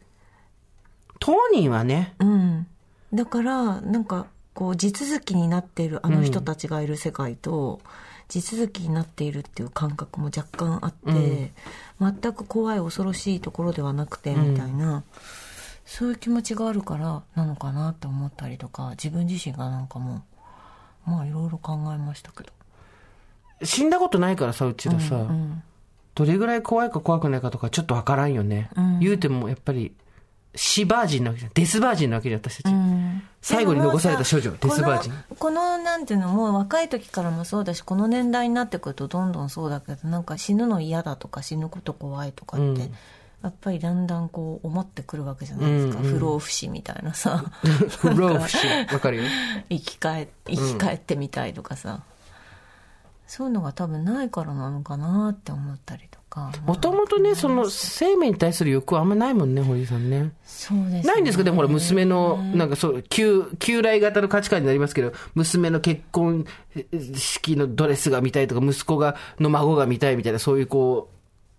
[1.18, 2.66] 当人はね、うん。
[3.12, 7.80] だからなんかこう地続きになっているあの人たちがいる世界と、
[8.28, 11.52] 地続きになっているっていう感覚も若干あって、
[12.00, 15.04] 全く怖い恐ろしいところではなくてみたいな、
[15.84, 20.24] そういう気持ちがあるからなのかなって思ったりとか自分自身がなんかも
[21.06, 22.50] うまあいろいろ考えましたけど。
[23.62, 25.62] 死んだことないからさ、うちらさ、うん。
[26.14, 28.70] どれぐらい怖いか怖くないかとかちょっとわからんよね。
[28.76, 29.00] うん。
[29.00, 29.92] 言うてもやっぱり、
[30.54, 31.52] 死バージンなわけじゃん。
[31.54, 32.72] デスバージンなわけじゃん、私たち。
[32.72, 42.94] うん最後に残された少女デスバージンこのなんていうのもう若い時からもそうだしこの年代になってくるとどんどんそうだけどなんか死ぬの嫌だとか死ぬこと怖いとかって、うん
[43.42, 47.44] やっぱりだんだんこう思ってくるわけじゃないですか、うんうん不老不死みたいなさ
[48.00, 48.56] 不老不死。
[48.90, 49.24] わかるよ。
[49.68, 52.04] 生き返生き返ってみたいとかさ、
[53.26, 56.23] そういうのが多分ないからなのかなって思ったりとか
[56.66, 60.32] もともとね、その生命に対する欲はあんまないもんね、堀井さんね。
[60.44, 61.02] そうですね。
[61.02, 61.44] ないんですか？
[61.44, 66.44] でもほら、娘の、なんかそう、旧、旧来型の価値観になりますけど、娘の結婚
[67.16, 71.08] 式のドレスが見たいとか、息子が、の孫が見たいみたいな、そういうこ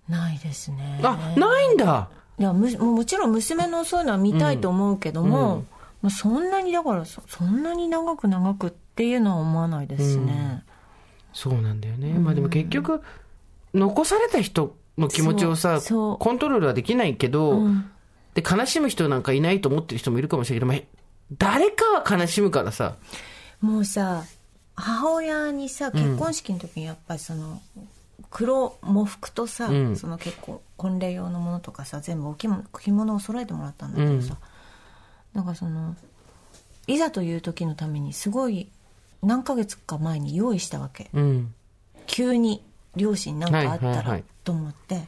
[0.09, 0.99] ないですね。
[1.01, 2.09] う、あ、ないんだ。
[2.37, 5.63] いやむもちろん娘のそういうのは見たいと思うけども、
[6.01, 10.63] まあ、そんなにだからそそんなに長く長くっていうのは思わないですしね、
[11.31, 12.09] そうなんだよね。
[12.19, 13.01] まあでも結局、
[13.75, 17.91] 残された人の気持ちをさコントロールはできないけど、うん。
[18.33, 22.95] で、悲しむ人なんかいないと思ってる人もいるかもしれないけど、まあ、誰かは悲しむからさ。
[23.61, 24.23] もうさ
[24.75, 27.61] 母親にさ結婚式の時にやっぱりその、
[28.29, 29.95] 黒喪服とさ、うん。
[29.95, 34.37] その結構婚礼用のものとかさ全部お着物着物を揃えてもらったんだけどさ、
[35.33, 35.95] なんかその
[36.87, 38.69] いざという時のためにすごい
[39.23, 41.09] 何ヶ月か前に用意したわけ。
[41.13, 41.53] うん。
[42.07, 42.63] 急に
[42.95, 45.01] 両親なんかあったらと思って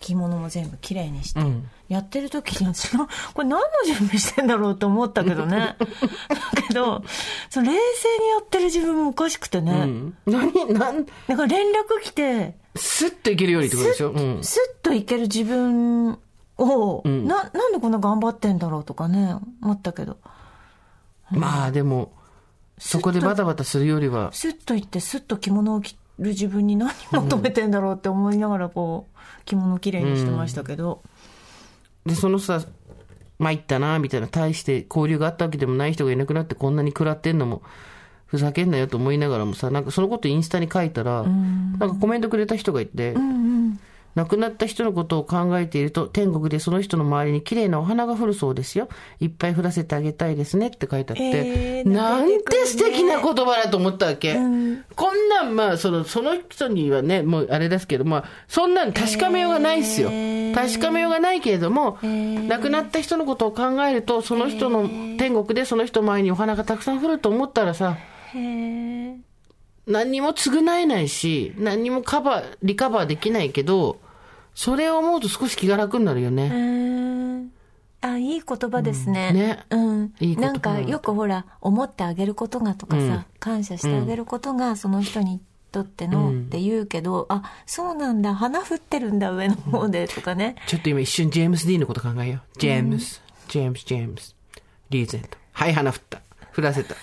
[0.00, 1.68] 着物も全部きれいにして、うん。
[1.88, 5.76] やってる時に私が これ何の準備してんだろうと思ったけどね。
[5.78, 7.04] だけど
[7.50, 10.16] その冷静にやってる自分もおかしくてね、うん。
[10.26, 14.10] 何、なん、だから連絡来てスッといけるようにってことでしょ？
[14.10, 14.42] うん。
[14.42, 16.18] スッといける自分
[16.58, 17.26] を、ん。
[17.28, 20.16] ななんでこんな頑張ってんだろうとかね思ったけど。
[21.30, 22.12] まあでも、
[22.78, 31.02] そこでバタバタするよりは、スッと行ってスッと着物を着る自分に何求めてんだろうって思いながらこう着物をきれいにしてましたけど、
[32.06, 32.62] で、そのさ、
[33.38, 37.62] 参ったな、みたいな、大して交流があったわけでもない人がいなくなってこんなに食らってんのも、
[38.26, 43.14] ふざけんなよと思いながらもさ、なんかそのことインスタに書いたら、なんかコメントくれた人がいて、
[44.14, 48.88] 亡くなった人のことを考えていると、天国でその人の周りに綺麗なお花が降るそうですよ。
[49.20, 54.34] いっぱい降らせてあげたいですねって書いてあって、へーなん出て素敵な言葉だと思ったわけ。
[54.34, 60.10] こんなん、まあ、その、その人にはね、もうあれですけど、まあ、そんなん確かめようがないっすよ。
[60.54, 64.88] 確かめようがないけれども、亡くなった人のことを考えると、その人の
[65.18, 67.96] 天国でその人の前にお花がたくさん降ると思ったらさ、
[69.86, 73.98] 何にも償えないし、何にもカバー、リカバーできないけど、
[74.54, 77.50] それを思うと少し気が楽になるようね。
[78.04, 79.36] あいい言葉ですね、うん。
[79.36, 79.64] ね。
[79.70, 83.24] うん、いいなんかよくほら思ってあげることがとかさ、うん。
[83.38, 85.40] 感謝してあげることがその人に
[85.70, 86.40] とっての、うん。
[86.42, 90.56] って言うけどあそうなんだ花降ってるんだ上の方でとかね。
[90.66, 92.58] ちょっと今一瞬ジェームス・ディーンのこと考えよう。
[92.58, 94.34] ジェームス、ジェームス、ジェームス。
[94.90, 95.38] リーゼント。
[95.52, 96.20] はい、花降った。
[96.56, 96.96] 降らせた。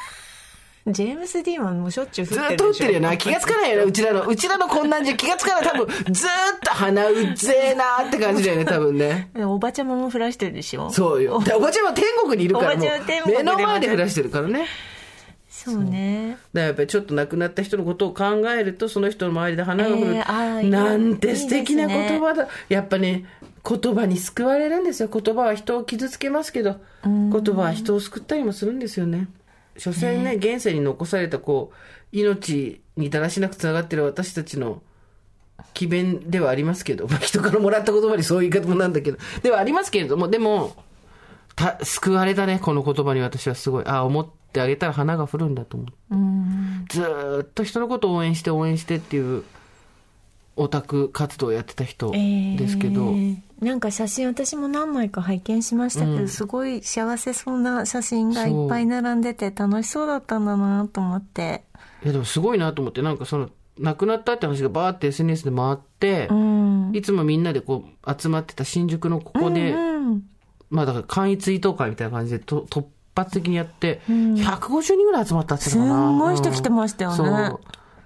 [0.91, 3.17] ジェームス・ディーンはもうしょっちゅう降ずってるでしょーっと打ってるよな。
[3.17, 4.21] 気がつかないよな、うちらの。
[4.25, 5.71] うちらのこんなんじゃ気がつかない。
[5.71, 9.31] 多分、ずーっと鼻うっぜえなーって感じだよね、多分ね。
[9.35, 11.39] おばちゃまも降らしてるでしょそうよ。
[11.39, 14.65] でおばちゃんは天国にいるから、もう目の前で降らしてるからね。
[15.49, 20.15] そうねだやっぱりちょっと亡くなった人のことを考えると、その人の周りで花が降る。
[20.15, 22.47] えーなんて素敵ないいですね言葉だ。
[22.69, 23.25] やっぱね、
[23.67, 25.09] 言葉に救われるんですよ。
[25.11, 29.27] 言葉は人を傷つけますけど、言葉は人を救ったりもするんですよね。
[29.77, 31.75] 所詮ね、現世に残されたこう、
[32.11, 34.81] 命にだらしなくつながってる私たちの
[35.73, 40.75] 詭弁ではありますけど、まあ、人からもらった言葉にそういう言い方もなんだけど、ではありますけれども、でも、
[41.55, 43.85] た、救われたね、この言葉に私はすごい。
[43.85, 45.93] あ、思ってあげたら花が降るんだと思って。
[46.11, 49.43] うんずーっと人のことを応援して応援してっていう
[50.55, 56.27] オタク活動をやってた人ですけど、えーなんか写真私も何枚か拝見しましたけど、うん。
[56.29, 61.63] すごい幸せそうな写真がいっぱい並んでて楽しそうだったんだなと思って。
[62.03, 66.91] いやでもすごいなと思ってなんかその亡くなったって話がバーって SNS で回ってう、ん。
[66.95, 70.23] いつもみんなでこう集まってた新宿のここで、うん
[70.69, 72.85] まあだから簡易追悼会みたいな感じでと突
[73.15, 74.35] 発的にやって、ん。
[74.35, 77.17] 150人ぐらい集まったっすんごい人来てましたよね。
[77.17, 77.59] そう。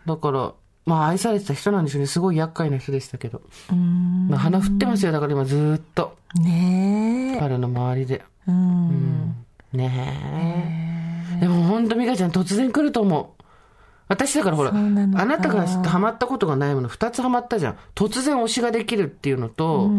[0.07, 0.53] だから
[0.86, 2.07] まあ愛されてた人なんでしょうね。
[2.07, 4.27] すごい厄介な人でしたけど、うん。
[4.29, 5.11] まあ、花降ってますよ。
[5.11, 6.17] だから今ずーっと。
[6.36, 7.39] ねえ。
[7.39, 8.23] 彼の周りで。
[8.47, 9.36] うん、
[9.71, 11.39] ねえ。
[11.39, 13.43] でも本当美香ちゃん突然来ると思う。
[14.07, 15.25] 私だからほら、なのか。
[15.25, 17.77] なたがハマったことがないもの二つハマったじゃん。
[17.95, 19.89] 突然推しができるっていうのと、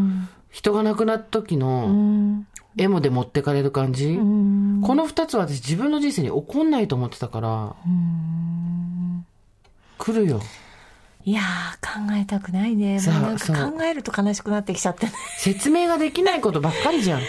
[0.50, 2.46] 人が亡くなった時うのん。
[2.76, 4.10] エモで持ってかれる感じ。
[4.10, 4.82] うん。
[4.82, 7.76] この二つは私自分の人生に起こんないと思ってたから、
[9.98, 10.40] 来るよ。
[11.26, 13.00] いやー考えたくないね。
[13.00, 15.12] もうなんか考えると悲しくなってきちゃってね。
[15.38, 17.20] 説明ができないことばっかりじゃん。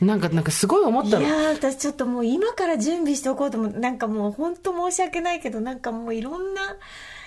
[0.00, 1.26] なんか、なんかすごい思ったの。
[1.26, 6.76] いやー私ちょっともう今から準備しておこうと思ってなんかもう本当申し訳ないけどなんかもういろんな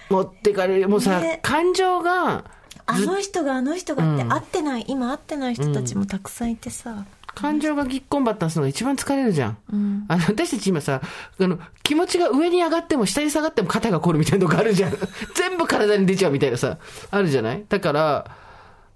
[0.09, 0.87] 持ってかれる。
[0.87, 1.39] もうさ、ね。
[1.41, 2.45] 感情が、
[2.85, 4.29] あの人があの人がってうん。
[4.29, 7.05] 会ってない、今会ってない人たちもたくさんいてさ、
[7.35, 9.57] 感情がぎっこんばったすのが一番疲れるじゃん。
[9.71, 11.01] うんあの、私たち今さ、
[11.39, 14.93] あの、気持ちが上に上がっても下に下がっても肩が凝るみたいなのがあるじゃん。
[15.35, 16.77] 全部体に出ちゃうみたいなさ、
[17.09, 17.63] あるじゃない？
[17.69, 18.25] だから、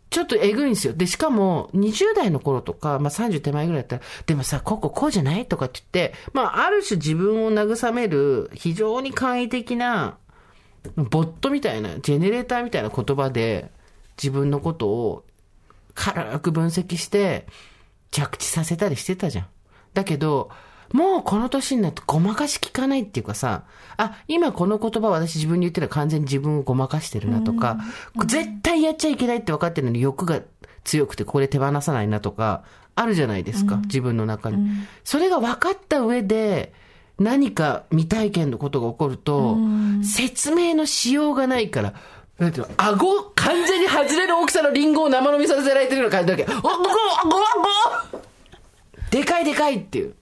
[0.10, 0.94] ちょっとえぐいんですよ。
[0.94, 5.46] で、しかも、20代の頃とか、まあ30手前ぐらいだったら、でもさ、こここうじゃない？
[5.46, 10.18] とかって言って、まあ、ある種自分を慰める、非常に簡易的な、
[10.96, 13.72] ボットみたいな、ジェネレーターみたいな言葉で、
[14.22, 15.26] 自分のことを
[15.96, 17.48] 軽く分析して、
[18.16, 19.48] 着地させたりしてたじゃん。
[19.94, 20.50] だけど、
[20.94, 23.66] もうこの年になってごまかし聞かないっていうかさ、
[23.98, 27.78] あ、今この言葉私自分に言ってるのは完全に自分をごまかしてるなとか、
[28.26, 30.42] 絶対やっちゃいけないって分かってるのに欲が
[30.86, 32.64] 強くてここで手放さないなとか、
[32.96, 34.70] あるじゃないですか、自分の中に。
[35.04, 36.74] それが分かった上で、
[37.20, 39.58] 何か未体験のことが起こると、
[40.04, 41.94] 説明のしようがないから、
[42.38, 48.20] なんていうの、顎、完全に外れる大きさのリンゴを生飲みさせられてるような感じだけど、おごごごご
[49.10, 50.16] でかいでかいっていう。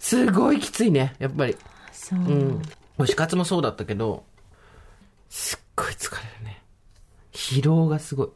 [0.00, 1.56] すごいきついね、やっぱり。
[1.92, 2.62] そう、うん。
[2.98, 4.24] 推し活もそうだったけど、
[5.30, 6.62] すっごい疲れるね。
[7.32, 8.28] 疲労がすごい。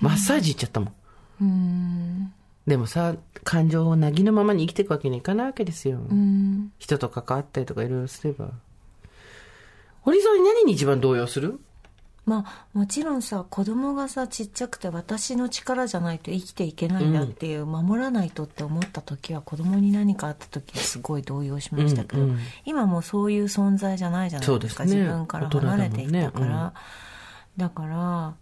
[0.00, 0.94] マッサージ行っちゃったもん。
[1.40, 2.34] うん
[2.66, 5.98] でもさ、感情をなぎのままに生きていくわけにいかないわけですよ。
[5.98, 8.50] うん人と関わったりとかいろいろすれば。
[10.02, 11.58] 堀さんに何に一番動揺する？
[12.24, 22.38] まあもちろんさ子供がさちっちゃくて私の力じゃないと生きていけないんだっていう、守らないとって思った時は子供に何かあった時すごい動揺しましたけど、うんうん。
[22.64, 24.94] 今もうそういう存在じゃないじゃないですかね。
[24.94, 26.66] 自分から離れていったから、大人だもん。
[26.68, 26.72] ね
[27.56, 28.34] だから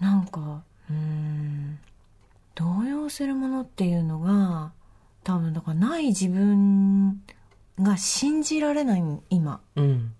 [0.00, 1.78] なんかうん
[2.54, 4.72] 動揺するものっていうのが
[5.22, 7.22] 多分だからない自分
[7.80, 9.60] が信じられない今。
[9.76, 10.14] うん。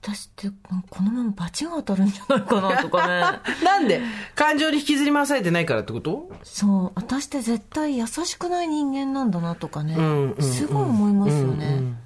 [0.00, 0.48] 私って
[0.90, 3.40] このまま罰が当たるんじゃないかなとかね。
[3.64, 4.00] なんで？
[4.34, 6.30] 感情に引きずり回されてないからってこと？
[6.44, 6.92] そう。
[6.94, 10.42] 私って絶対優しくない人間なんだなとかね、うんうんうん。
[10.42, 11.98] すごい思いますよね、うんうん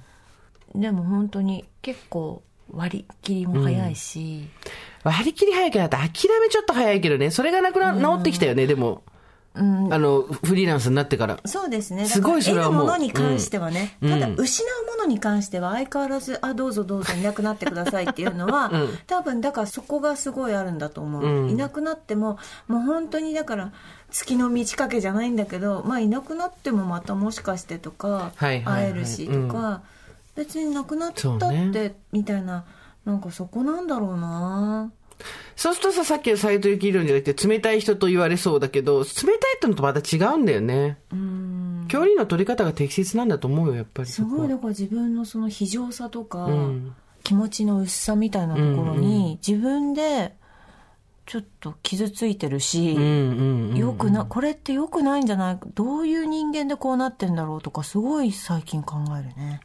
[0.75, 2.41] でも本当に結構
[2.71, 4.49] 割り切りも早いし、
[5.03, 6.09] 割り切り早いけど、諦
[6.41, 7.29] めちょっと早いけどね。
[7.29, 9.03] それがなくな、治ってきたよね、でも。
[9.55, 9.93] うん。
[9.93, 11.39] あの、フリーランスになってから。
[11.45, 12.05] そうですね。
[12.05, 14.09] すごいそれはもう得るものに関してはね、うん。
[14.09, 18.97] ただうん失うものに関しては相変わらず、あ、どうぞどうぞいなくなってくださいっていうのは、うん。
[19.05, 21.23] 多分だからそこがすごいあるんだと思う。
[21.23, 21.49] うん。
[21.49, 23.71] いなくなっても、もう本当にだから、
[24.09, 28.83] 月の満ち欠けじゃないんだけど、まあいなくなってもまたもしかしてとか、はいはいはい。
[28.85, 29.81] 会えるしとか、
[30.35, 31.95] 別になくなったって、ね。
[32.11, 32.65] みたいな、
[33.05, 34.91] なんかそこなんだろうな
[35.55, 40.97] そうするとさ、さっきの斎藤幸理論じゃなくて、冷たい人と言われそうだけど、冷たいってのとまた違うんだよね。
[41.11, 41.85] うん。
[41.87, 44.23] 距離の取り方が適切なんだと思うよ、やっぱりす。
[44.23, 46.95] ごいだから自分のその非常さとか、うん
[47.25, 50.33] 気持ちの薄さみたいなところに、自分で
[51.25, 53.77] ちょっと傷ついてるし、うんうんうん。
[53.77, 55.59] よくなこれってよくないんじゃない？
[55.73, 59.61] どういう人間でこうなってんだろうとかすごい最近考えるね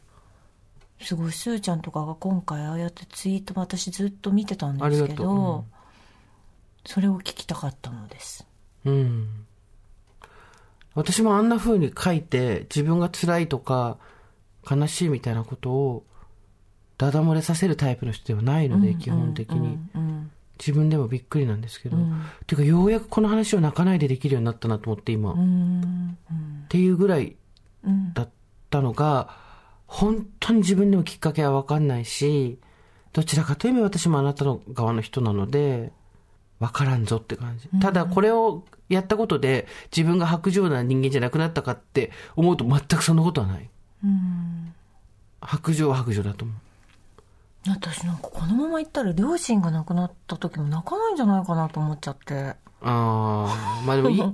[1.01, 5.65] すごいすーちゃんとかが今回ああやってツイート私ずっと見てたんですけありがとううどん
[6.85, 8.45] それを聞きたかったのです
[8.85, 9.45] うん。
[10.95, 13.97] 私もあんな風に書いて、自分が辛いとか、
[14.69, 16.05] 悲しいみたいなことを、
[16.97, 19.77] ダダ漏れさせるタイプの人ではないので、基本的に。
[19.95, 21.95] うん自分でもびっくりなんですけど。
[21.95, 25.31] んていうか、ようやくこの話を泣かないでできるようになったなと思って、今。
[25.31, 26.17] うんうん
[26.65, 27.37] っていうぐらい
[27.85, 28.29] うんだっ
[28.69, 29.37] たのが、
[29.89, 32.59] 本当に自分でもきっかけはわかんないし、
[33.11, 35.91] どちらかというと私もあなたの側の人なので、
[36.59, 37.67] わからんぞって感じ。
[37.79, 43.69] ただこれをやったことで自分が白状な人間じゃなくなったかって思うと全くそんなことはない。
[44.03, 44.73] うん
[45.41, 46.57] 白状は白状だと思う。
[47.67, 54.25] 私なんかこのまま行ったら両親が亡くなった時も泣かないんじゃないかなと思っちゃってああ、まあでもいい、い い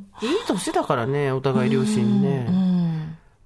[0.47, 2.45] 年だからね、お互い両親ね。
[2.49, 2.64] うん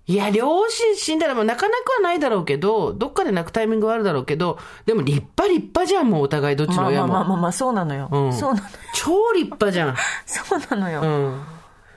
[0.09, 4.57] いや、両親死んだらもう泣かなくはないだろうけど、どっかで泣くタイミングはあるだろうけど、
[4.87, 7.15] でも立派立派じゃん、もうお互いどっちの親も。
[7.15, 9.95] あまあまあまあそうなのよ、うんそうなの超立派じゃん。
[10.25, 11.01] そうなのよ、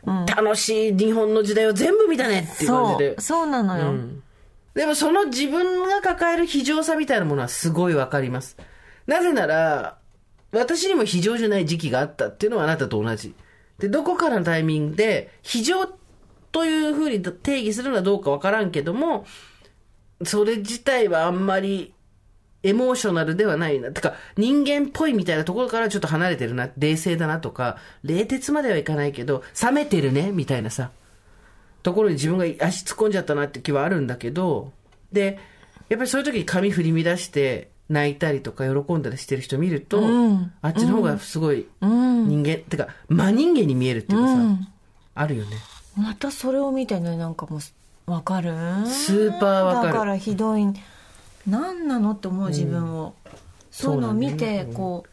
[0.05, 0.27] うん。
[0.27, 3.21] 楽しい日本の時代を全部見たねっていう感じでそう。
[3.39, 4.23] そうなのよ、うん
[4.75, 8.57] でもその自分が抱える非常さみたいなものはすごいわかります。
[9.07, 9.99] なぜなら、
[10.51, 13.35] 私にも非常じゃない時期があったっていうのはあなたと同じ。
[13.79, 15.87] で、どこからのタイミングで、非常
[16.53, 19.27] というふうに定義するのはどうかわからんけども、
[20.25, 21.95] それ自体はあんまり
[22.63, 23.91] エモーショナルではないな。
[23.91, 26.69] てか、人間っぽいみたいなところからちょっと離れてるな。
[26.77, 30.91] 冷静だなとか、冷徹まではいかないけど、冷めてるね、みたいなさ。
[31.83, 34.73] ところに自分が足突っ込んじゃったなって気はあるんだけど、
[35.11, 35.39] で、
[35.89, 44.69] やっぱりそういう時に髪振り乱して泣いたりとか喜んだりしてる人見ると、うんあっちの方がすごいうん人間、てか、真人間に見えるっていうかさ、うん
[45.15, 45.57] あるよね。
[45.97, 47.59] またそれを見てねなんかも
[48.07, 48.51] うわかる？
[48.87, 50.67] スーパーわかるだからひどい
[51.47, 53.15] 何なのって思う自分を、
[53.71, 55.05] そういうのを見てこ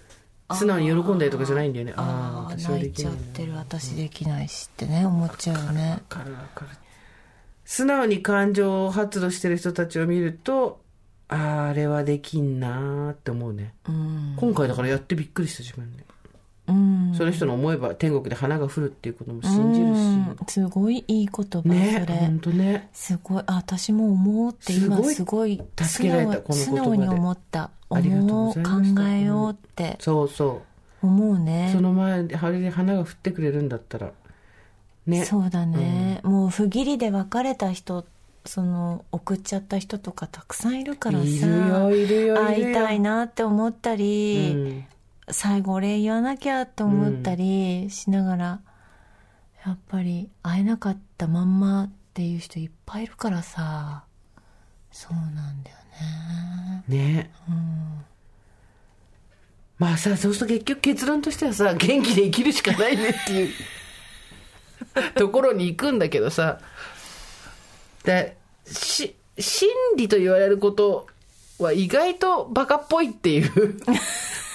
[0.50, 1.94] う素直に喜んだりとかじゃないんだよね。
[1.96, 3.14] ああ泣いちゃっ。
[3.14, 6.72] てる私できないしってね思っちゃうよねわかるわかる。
[7.66, 10.82] 素直に感情を発露してる人たちを見ると、
[11.28, 13.74] ああ、あれはできんなーって思うね。
[13.88, 16.04] うん今回だからやってびっくりした自分で。
[16.70, 17.14] うん。
[17.16, 20.38] その人の思えば天国で花が降るっていうことも信じるうん。
[20.48, 21.66] すごいいい言葉、し。
[21.68, 22.18] ねそれ。
[22.20, 22.90] ほんとね。
[22.94, 23.44] すごい。
[23.48, 26.66] あ私も思うって今すごい助けられた素直この言葉で。
[26.66, 27.70] 素直に思った。
[27.92, 29.02] ありがとう思うございました。
[29.02, 29.98] 考えようって。
[30.00, 30.62] そうそ
[31.02, 31.70] 思うね。
[31.74, 34.12] その前で花が降ってくれるんだったら。
[35.08, 35.26] ね。
[35.26, 38.06] そうだね、もう不義理で別れた人
[38.46, 41.26] その送っちゃった人とかたくさんいるからさ。
[41.26, 42.36] いるよいるよいるよ。
[42.36, 44.86] 会いたいなって思ったり、うん
[45.32, 48.62] 最後お礼言わなきゃって思ったりしながら、
[49.66, 54.04] やっぱり会えなかったまんまっていう人いっぱいいるからさ。
[54.92, 55.78] そうなんだよ
[56.88, 56.96] ね。
[56.98, 57.32] ね、
[59.78, 63.54] まあさそうすると結局結論としてはさ元気で生きるしかないねっていう。
[65.16, 66.60] ところに行くんだけどさ。
[68.04, 71.08] でし真理と言われること
[71.60, 73.78] は意外とバカっぽいっていう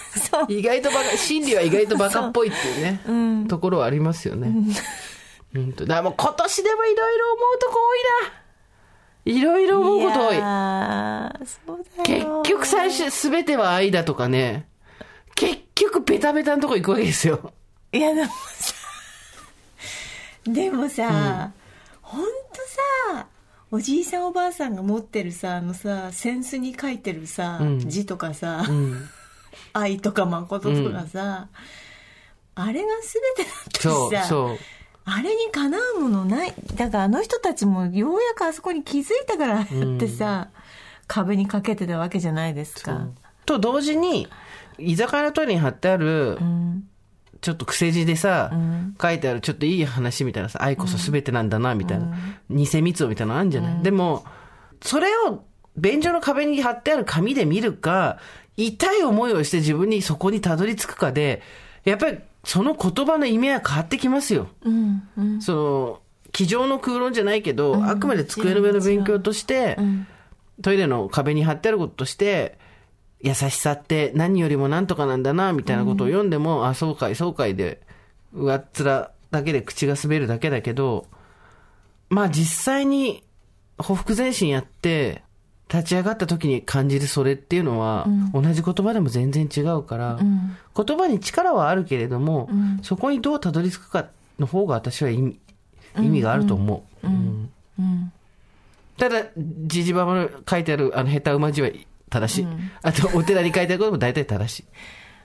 [0.48, 4.52] 意外とバカ真理は意外とバカっぽいっていうね、ところはありますよね、
[5.54, 5.86] うん、と。
[5.86, 7.98] だからもう今年でもいろいろ思うとこ多い
[8.28, 8.34] な。
[9.26, 10.36] いろいろ思うこと多い。
[10.36, 14.68] いやーそうだ結よ局最初、すべては愛だとかね。
[15.34, 17.52] 結局ベタベタのとこ行くわけですよ。
[17.92, 18.74] いやでもさ
[20.44, 21.52] でもさ、
[22.02, 22.28] ほんと
[23.14, 23.26] さ
[23.70, 27.78] おじいさんおばあさんが持ってるさあのさ扇子に書いてるさ、うん。
[27.80, 29.08] 字とかさ、うん。
[29.72, 31.48] 愛とか誠とかさ、
[32.54, 32.88] あれが
[33.36, 34.58] 全てだったしそう、さそう。
[35.06, 39.66] あれにかなうものないだからあの人たちもようやくあそこに気づいたからっ
[39.98, 40.48] てさ、
[41.06, 43.08] 壁にかけてたわけじゃないですか。
[43.44, 44.28] と同時に、
[44.78, 46.88] 居酒屋のトイレに貼ってある、うん。
[47.40, 48.96] ちょっと癖字でさ、ん。
[49.00, 52.16] 書いてあるちょっといい話みたいなさ、愛こそ全てなんだな、みたいな。
[52.48, 54.24] 偽密をみたいなのあるんじゃない、でも、
[54.80, 55.44] それを
[55.76, 58.18] 便所の壁に貼ってある紙で見るか、
[58.56, 61.42] 痛い思いをして自分にそこにたどり着くかで、
[61.84, 64.48] やっぱりその言葉の意味は変わってきますよ。
[64.64, 65.42] うんうん。
[65.42, 66.00] その、
[66.32, 70.06] 机上の空論じゃないけど、あくまで机の上の勉強として、ん
[70.62, 72.58] トイレの壁に貼ってあることとして、
[73.20, 77.80] 優しさって何よりもなんとかなんだな、みたいなことを読んでも、あ、そうかい、そうかいで、
[78.32, 81.06] 上っ面だけで口が滑るだけだけど、
[82.08, 83.24] まあ実際に、
[83.78, 85.22] ほふ前進やって、
[85.74, 90.56] 立ち上がった時に感じるそれっていうのは、同じ言葉でも全然違うから、ん。
[90.76, 92.48] 言葉に力はあるけれども、
[92.82, 94.06] そこにどうたどり着くか
[94.38, 95.38] の方が私は意味
[95.98, 97.06] 意味があると思う。
[97.06, 97.50] うん。
[97.78, 98.12] うん。
[98.96, 101.70] ただ、じじばばの書いてあるあの下手馬字は
[102.08, 102.46] 正しい。
[102.82, 104.64] あと、お寺に書いてあることも大体正しい。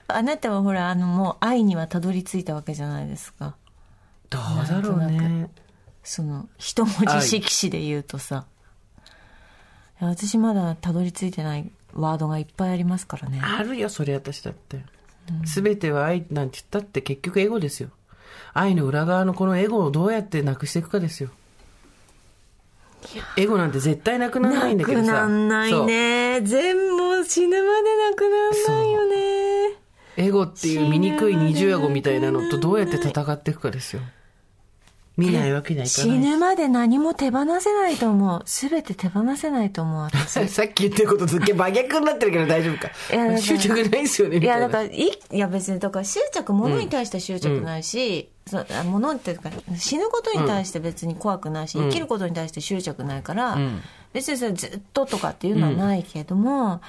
[0.08, 3.54] あなたはほらあのもう愛にはたどり着いたわけじゃないですか。
[4.28, 5.48] どうだろうね。
[6.02, 8.46] その一文字色紙で言うとさ
[10.00, 14.80] 私まだたどり着いてないワードがいっぱいありますからねあるよ、それ私だって。
[15.44, 17.90] すべては愛なんて言ったって結局エゴですよ。
[18.52, 21.30] 愛の裏側のこのエゴをどうやってなくしていくかですよ。
[23.36, 25.06] エゴなんて絶対なくならないんだけどさ。
[25.06, 29.76] なくなんないね全部死ぬまでなくなんないよね。
[30.16, 34.02] エゴっていう醜い二重エゴみたいなのとどうやって戦っていくかですよ。
[35.20, 36.18] 見ないわけにはいか死ない。
[36.18, 38.42] ぬまで何も手放せないと思う。
[38.46, 40.48] 全て手放せないと思う私。
[40.48, 42.88] さっき言ってることと真逆になってるけど大丈夫か。
[43.12, 43.38] いや。
[43.38, 44.58] 執着ないですよね、みいや。
[44.58, 53.82] だからいいや別にだから執着物に対して執着ないし、そうあ物っていうか死ぬことに対して別に怖くないし、生きることに対して執着ないから、ん。
[54.12, 56.80] 別にそれずっととかっていうのはないけれども、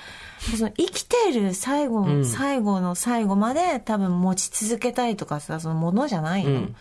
[0.58, 2.26] その生きている最後、ん。
[2.26, 6.76] 最後の最後まで多分持ち続けたいとかさそのものじゃないの、うん。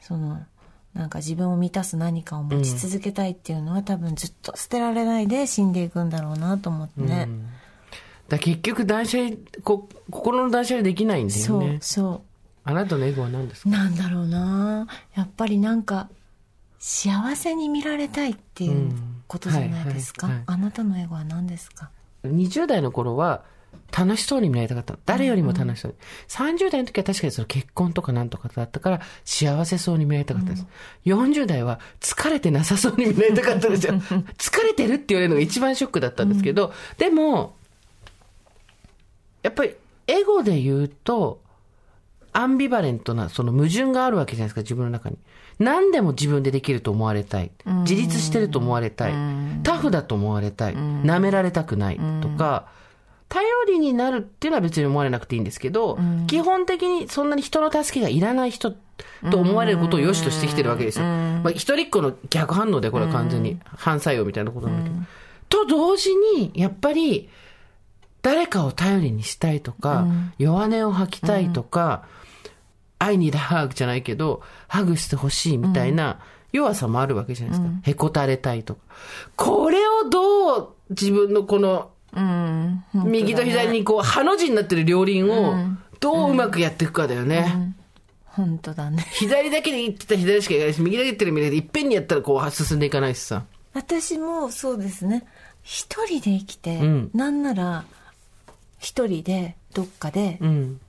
[0.00, 0.44] その
[0.98, 7.28] なんか自分を満たす何かを持ち続けたいっていうのは、多分ずっと捨てられないで死んでいくんだろうなと思ってね、
[8.28, 11.78] だ結局断捨離こ、心の断捨離できないんだよそうね。
[11.80, 12.20] そう。
[12.64, 13.70] あなたのエゴは何ですか？
[13.70, 14.88] なんだろうな。
[15.14, 16.08] やっぱりなんか
[16.80, 18.92] 幸せに見られたいっていう
[19.28, 21.90] ことじゃないですか、あなたのエゴは何ですか
[22.24, 23.44] ?20 代の頃は
[23.96, 24.98] 楽しそうに見られたかったの。
[25.06, 25.98] 誰よりも楽しそうに。
[26.28, 30.66] 30代の時は確かにその結婚とかなんとかだったから幸せそうに見られたかったです。
[31.06, 33.94] 40代は疲れてなさそうに見られたかったんですよ。
[33.94, 37.56] 疲れてるって言われるのが一番ショックだったんですけど、でも、
[39.42, 39.74] やっぱり
[40.06, 41.40] エゴで言うと、
[42.32, 45.16] アンビバレントな、その矛盾があるわけじゃないですか、自分の中に。
[45.58, 47.50] 何でも自分でできると思われたい。
[47.82, 49.12] 自立してると思われたい。
[49.64, 50.74] タフだと思われたい。
[50.76, 52.68] 舐められたくないとか、
[53.28, 58.72] 頼りになるっていうのは別に思われなくていいんですけど、基本的にそんなに人の助けがいらない人
[59.30, 61.04] と思われることを良しとしてきてるわけですよ。
[61.04, 65.02] まあ、一人っ子の逆反応でこれは完全に反作用みたいなことなんだけど。
[65.48, 67.28] と同時に、やっぱり、
[68.22, 70.06] 誰かを頼りにしたいとか、
[70.38, 72.04] 弱音を吐きたいとか、
[72.98, 76.20] 愛にだハグじゃないけど、ハグしてほしいみたいな
[76.52, 77.80] 弱さもあるわけじゃないですか。
[77.82, 78.80] へこたれたいとか。
[79.36, 85.54] これをどう自分のこのうん右と左にこう、ハの字になってる両輪を、
[86.00, 87.74] どううまくやっていくかだよね。
[88.24, 93.44] 本当だね左だけで言ってたら左しかいかないし、右だけで言ってる右だいっぺんにやったらこう進んでいかないしさ。
[93.74, 95.24] 私もそうですね
[95.62, 97.84] 一人で生きて、んなんなら
[98.78, 100.80] 一人でどっかでうん。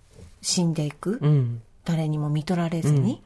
[0.41, 1.61] 死んでいく、うん。
[1.85, 3.21] 誰にも見取られずに、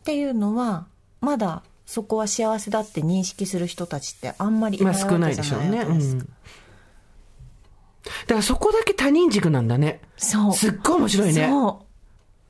[0.00, 0.86] っていうのは
[1.20, 5.68] まだそこは幸せだって認識する人たちってあんまりいまあない少ないでわけじゃしょうね。
[5.68, 6.28] うないわけですん。
[8.02, 10.00] だからそこだけ他人軸なんだね。
[10.16, 11.48] そうすっごい面白いね。
[11.48, 11.92] そう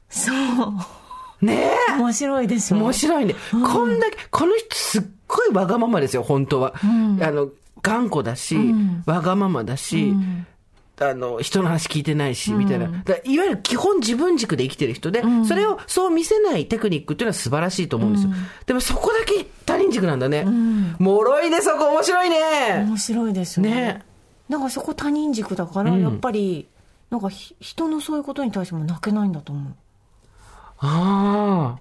[0.08, 0.32] そ
[0.64, 1.92] うねえ。
[1.98, 3.34] 面白いでしょ面白いね。
[3.50, 6.74] こんだけ、この人すっごいわがままですよ、本当は。
[6.82, 7.48] あの、
[7.82, 8.56] 頑固だし、
[9.06, 10.14] わがままだし、
[11.00, 12.86] あの、人の話聞いてないし、みたいな。
[13.04, 18.30] だいわゆる基本自分軸で生きてる人で、それをそう見せないテクニックっていうのは素晴らしいと思うんですよ。
[18.66, 20.44] でもそこだけ他人軸なんだね。
[20.98, 22.36] もろいね、そこ面白いね。
[22.86, 24.04] 面白いでしょね
[24.52, 26.68] だからそこ他人軸だから、やっぱり
[27.10, 29.74] なんかひ人のそういうことに対しても泣けないんだと思う。
[30.80, 31.78] あ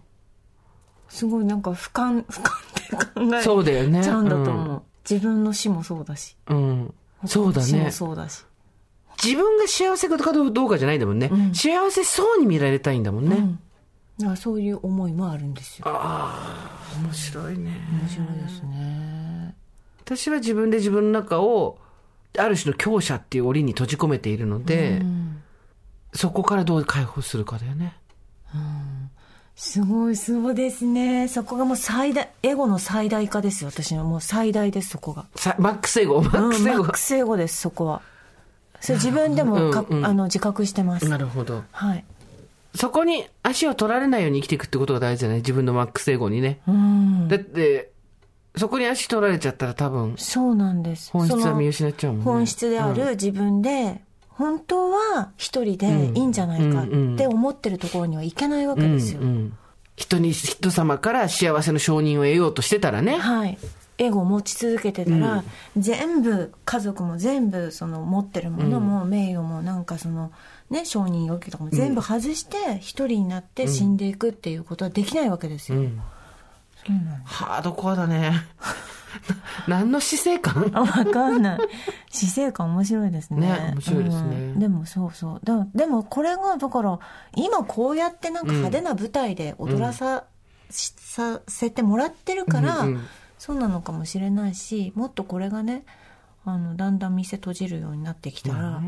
[1.09, 4.01] すごいなんか俯瞰 俯瞰で考えそうだよね。
[4.01, 6.37] ちゃうんだと思う、自分の死もそうだし。
[6.45, 6.93] あ、うん。
[7.25, 7.67] そうだね。
[7.67, 7.91] 死も。
[7.91, 8.45] そうだし。
[9.21, 11.29] 自分が幸せかどうかじゃないんだもんね。
[11.53, 13.59] 幸せそうに見られたいんだもんね。
[14.17, 15.85] だからそういう思いもあるんですよ。
[17.03, 17.85] 面白いね。
[18.01, 19.55] 面白いですね。
[20.05, 21.77] 私は自分で自分の中を、
[22.37, 25.01] ある種の強者っていう檻に閉じ込めているので、
[26.13, 27.95] そこからどう解放するかだよね。
[29.55, 31.27] すごいそうですね。
[31.27, 35.25] そこがもう最大エゴの最大化ですよ私のもう最大ですそこが。
[35.35, 36.77] さマックスエゴ、マックスエゴ。
[36.77, 36.91] うんマッ。
[36.91, 38.01] クスエゴですそこは。
[38.79, 40.05] それ自分でもか、うんうん。
[40.05, 41.07] あの自覚してます。
[41.07, 41.63] なるほど。
[41.71, 42.03] はい。
[42.73, 46.61] そこに足を取られないように生きていくってことが大事じゃない自分のマックスエゴにね。
[46.67, 47.27] うん。
[47.27, 47.90] だって、
[48.55, 51.11] そこに足取られちゃったら多分、そうなんです。
[51.11, 52.25] 本質は見失っちゃうもんね。
[52.25, 59.57] 本質である自分で、本当は一人でいいんじゃないかって思ってるところにはいけないわけですよ、うんうん
[59.97, 63.17] 人に、人様から幸せの承認を得ようとしてたらね。
[63.17, 63.57] はい。
[63.97, 65.43] エゴを持ち続けてたら、
[65.77, 70.31] 全部家族も全部その持ってるものも、名誉もなんかその
[70.71, 75.83] ね承認欲求とかも全部外して一人になって死んでいくっていうことはできないわけですよ、
[76.85, 78.33] そうなんハードコアだね。
[79.67, 81.59] 何の姿勢感あ、わかんない。
[82.09, 83.41] 姿勢感面白いですね。
[83.41, 85.41] ね面白いですねうんでもそうそう。
[85.43, 86.99] だでもこれが、だから、
[87.35, 90.23] 今こうやってなんか派手な舞台で踊らさ、
[90.69, 93.01] しさせてもらってるから、うんうん
[93.41, 95.83] そうなのかもしれないし、もっとこれがね、
[96.45, 98.79] あの、だんだん店閉じるようになってきたら、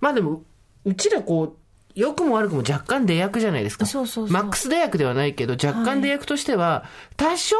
[0.00, 0.42] まあでも、
[0.86, 1.56] うちらこう、
[1.94, 3.86] 良くも悪くも若干出役じゃないですか。
[3.86, 6.84] そうそうそうマックス出役ではないけど、若干出役としては、
[7.16, 7.56] 多少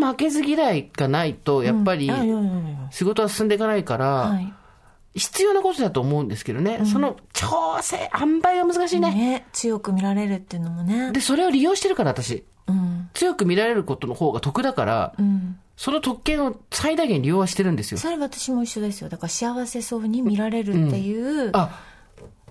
[0.00, 2.10] の負けず嫌いがないと、やっぱり
[2.90, 4.52] 仕事は進んでいかないから、はい。
[5.14, 6.82] 必要なことだと思うんですけどね。
[6.84, 9.12] その調整、塩梅が難しいね。
[9.12, 11.10] ね、強く見られるっていうのもね。
[11.12, 12.44] で、それを利用してるから、私。
[12.68, 13.08] うん。
[13.14, 15.58] 強く見られることの方が得だから、うん。
[15.76, 17.98] その特権を最大限利用はしてるんですよ。
[17.98, 19.08] それ私も一緒ですよ。
[19.08, 21.80] だから幸せそうに見られるっていうあ、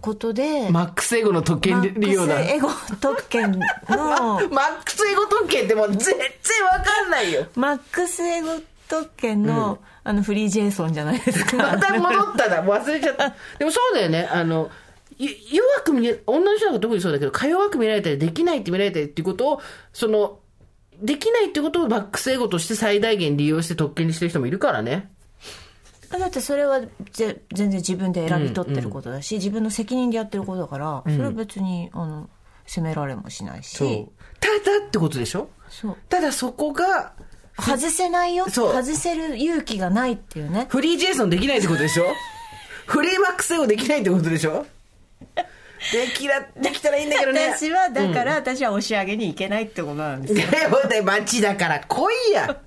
[0.02, 2.36] ことで、マックスエゴの特権利用だ。
[2.36, 2.70] マックスエゴ
[3.00, 3.60] 特権の、
[4.50, 7.46] マックスエゴ特権ってもう全然わかんないよ。
[7.56, 8.50] マックスエゴ
[8.88, 11.58] 特権の、あの、フリージェイソンじゃないですか。
[11.76, 12.62] また戻ったな。
[12.62, 13.36] もう忘れちゃった。
[13.60, 14.28] でもそうだよね。
[14.32, 14.72] あの、
[15.18, 19.62] ゆ弱く見え、女の人なんか特にそうだけど、か弱く見られたり、できないって見られたりっていうことを、
[19.94, 20.40] その、
[21.02, 25.10] できないってことをマックスエゴとして最大限利用して特権にしてる人もいるからね。
[26.18, 26.82] だってそれは
[27.12, 32.30] ぜ全然自分で選び取ってることだし、自分の責任でやってることだから、それは別に、あの、
[32.66, 33.78] 責められもしないし。
[34.40, 35.50] ただってことでしょ？
[35.70, 35.98] そう。
[36.10, 37.14] ただそこが、
[37.60, 38.46] 外せないよ。
[38.50, 40.66] 外せる勇気がないっていうね。
[40.70, 42.06] フリージェイソンできないってことでしょ？
[42.88, 44.66] フリーマックスエゴできないってことでしょ？
[45.94, 47.54] できら、できたらいいんだけどね。
[47.56, 50.48] 私は、だから、私は押し上げに行けないってことなんですよ。
[50.52, 52.58] だよね、街だから来いや。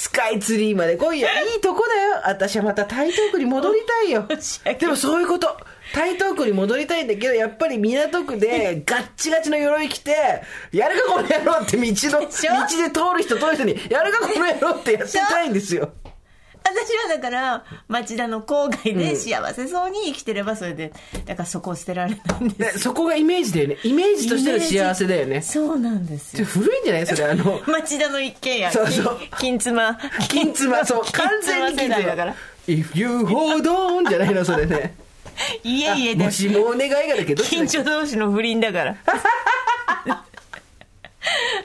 [0.00, 1.28] スカイツリーまで来いや。
[1.42, 2.22] いいとこだよ。
[2.24, 4.26] 私はまた台東区に戻りたいよ。
[4.78, 5.54] でもそういうこと。
[5.94, 10.12] 台東区に戻りたいんだけど、やっぱり港区でガッチガチの鎧着て、
[10.72, 15.92] やるかこの野郎って道の、道で通る人通る人に、やるかこの野郎ってやってたいんですよ。
[16.70, 20.92] 私はだから町田の郊外で幸せそうに生きてればそれで
[21.26, 23.76] だからそこを捨てられないんでですそこがイメージだよね。
[23.84, 25.42] イメージとしての幸せだよね。
[25.42, 26.44] そうなんですよ。
[26.44, 28.70] 古いんじゃないそれ、あの、 町田の一軒家。
[28.70, 29.18] そうそう。
[29.38, 29.98] 金妻。
[30.28, 32.34] 金妻、そう、 完全に金妻世代だから。
[32.66, 34.94] If you hold on じゃないの、それね。
[35.64, 38.96] いえいえでもしもお願いがだけど、どっちだっけ近所同士の不倫だから。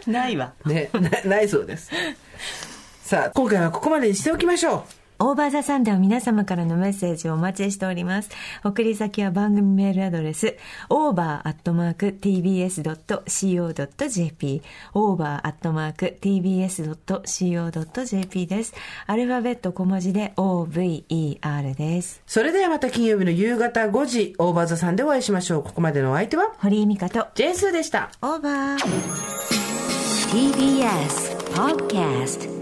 [0.08, 0.54] ないわ。
[0.66, 1.92] ね、なないそうです。
[3.06, 4.84] さあ、今回はここまでにしておきましょ
[5.20, 8.32] OVER THE SUN では皆様からのメッセージをお待ちしております。
[8.64, 10.58] 送り先は番組メールアドレス、
[10.90, 11.52] over.tbs.co.jp、
[14.96, 15.38] over.tbs.co.jp
[18.48, 18.74] です。
[19.06, 22.24] アルファベット小文字で over です。
[22.26, 25.64] それではまた金曜日の夕方5時、オーバーザさんでお会いしましょう。
[25.64, 28.10] ここまでのお相手は、堀井美香と、ジェンスーでした。
[28.24, 29.26] オーバー。
[30.36, 32.55] TBS Podcast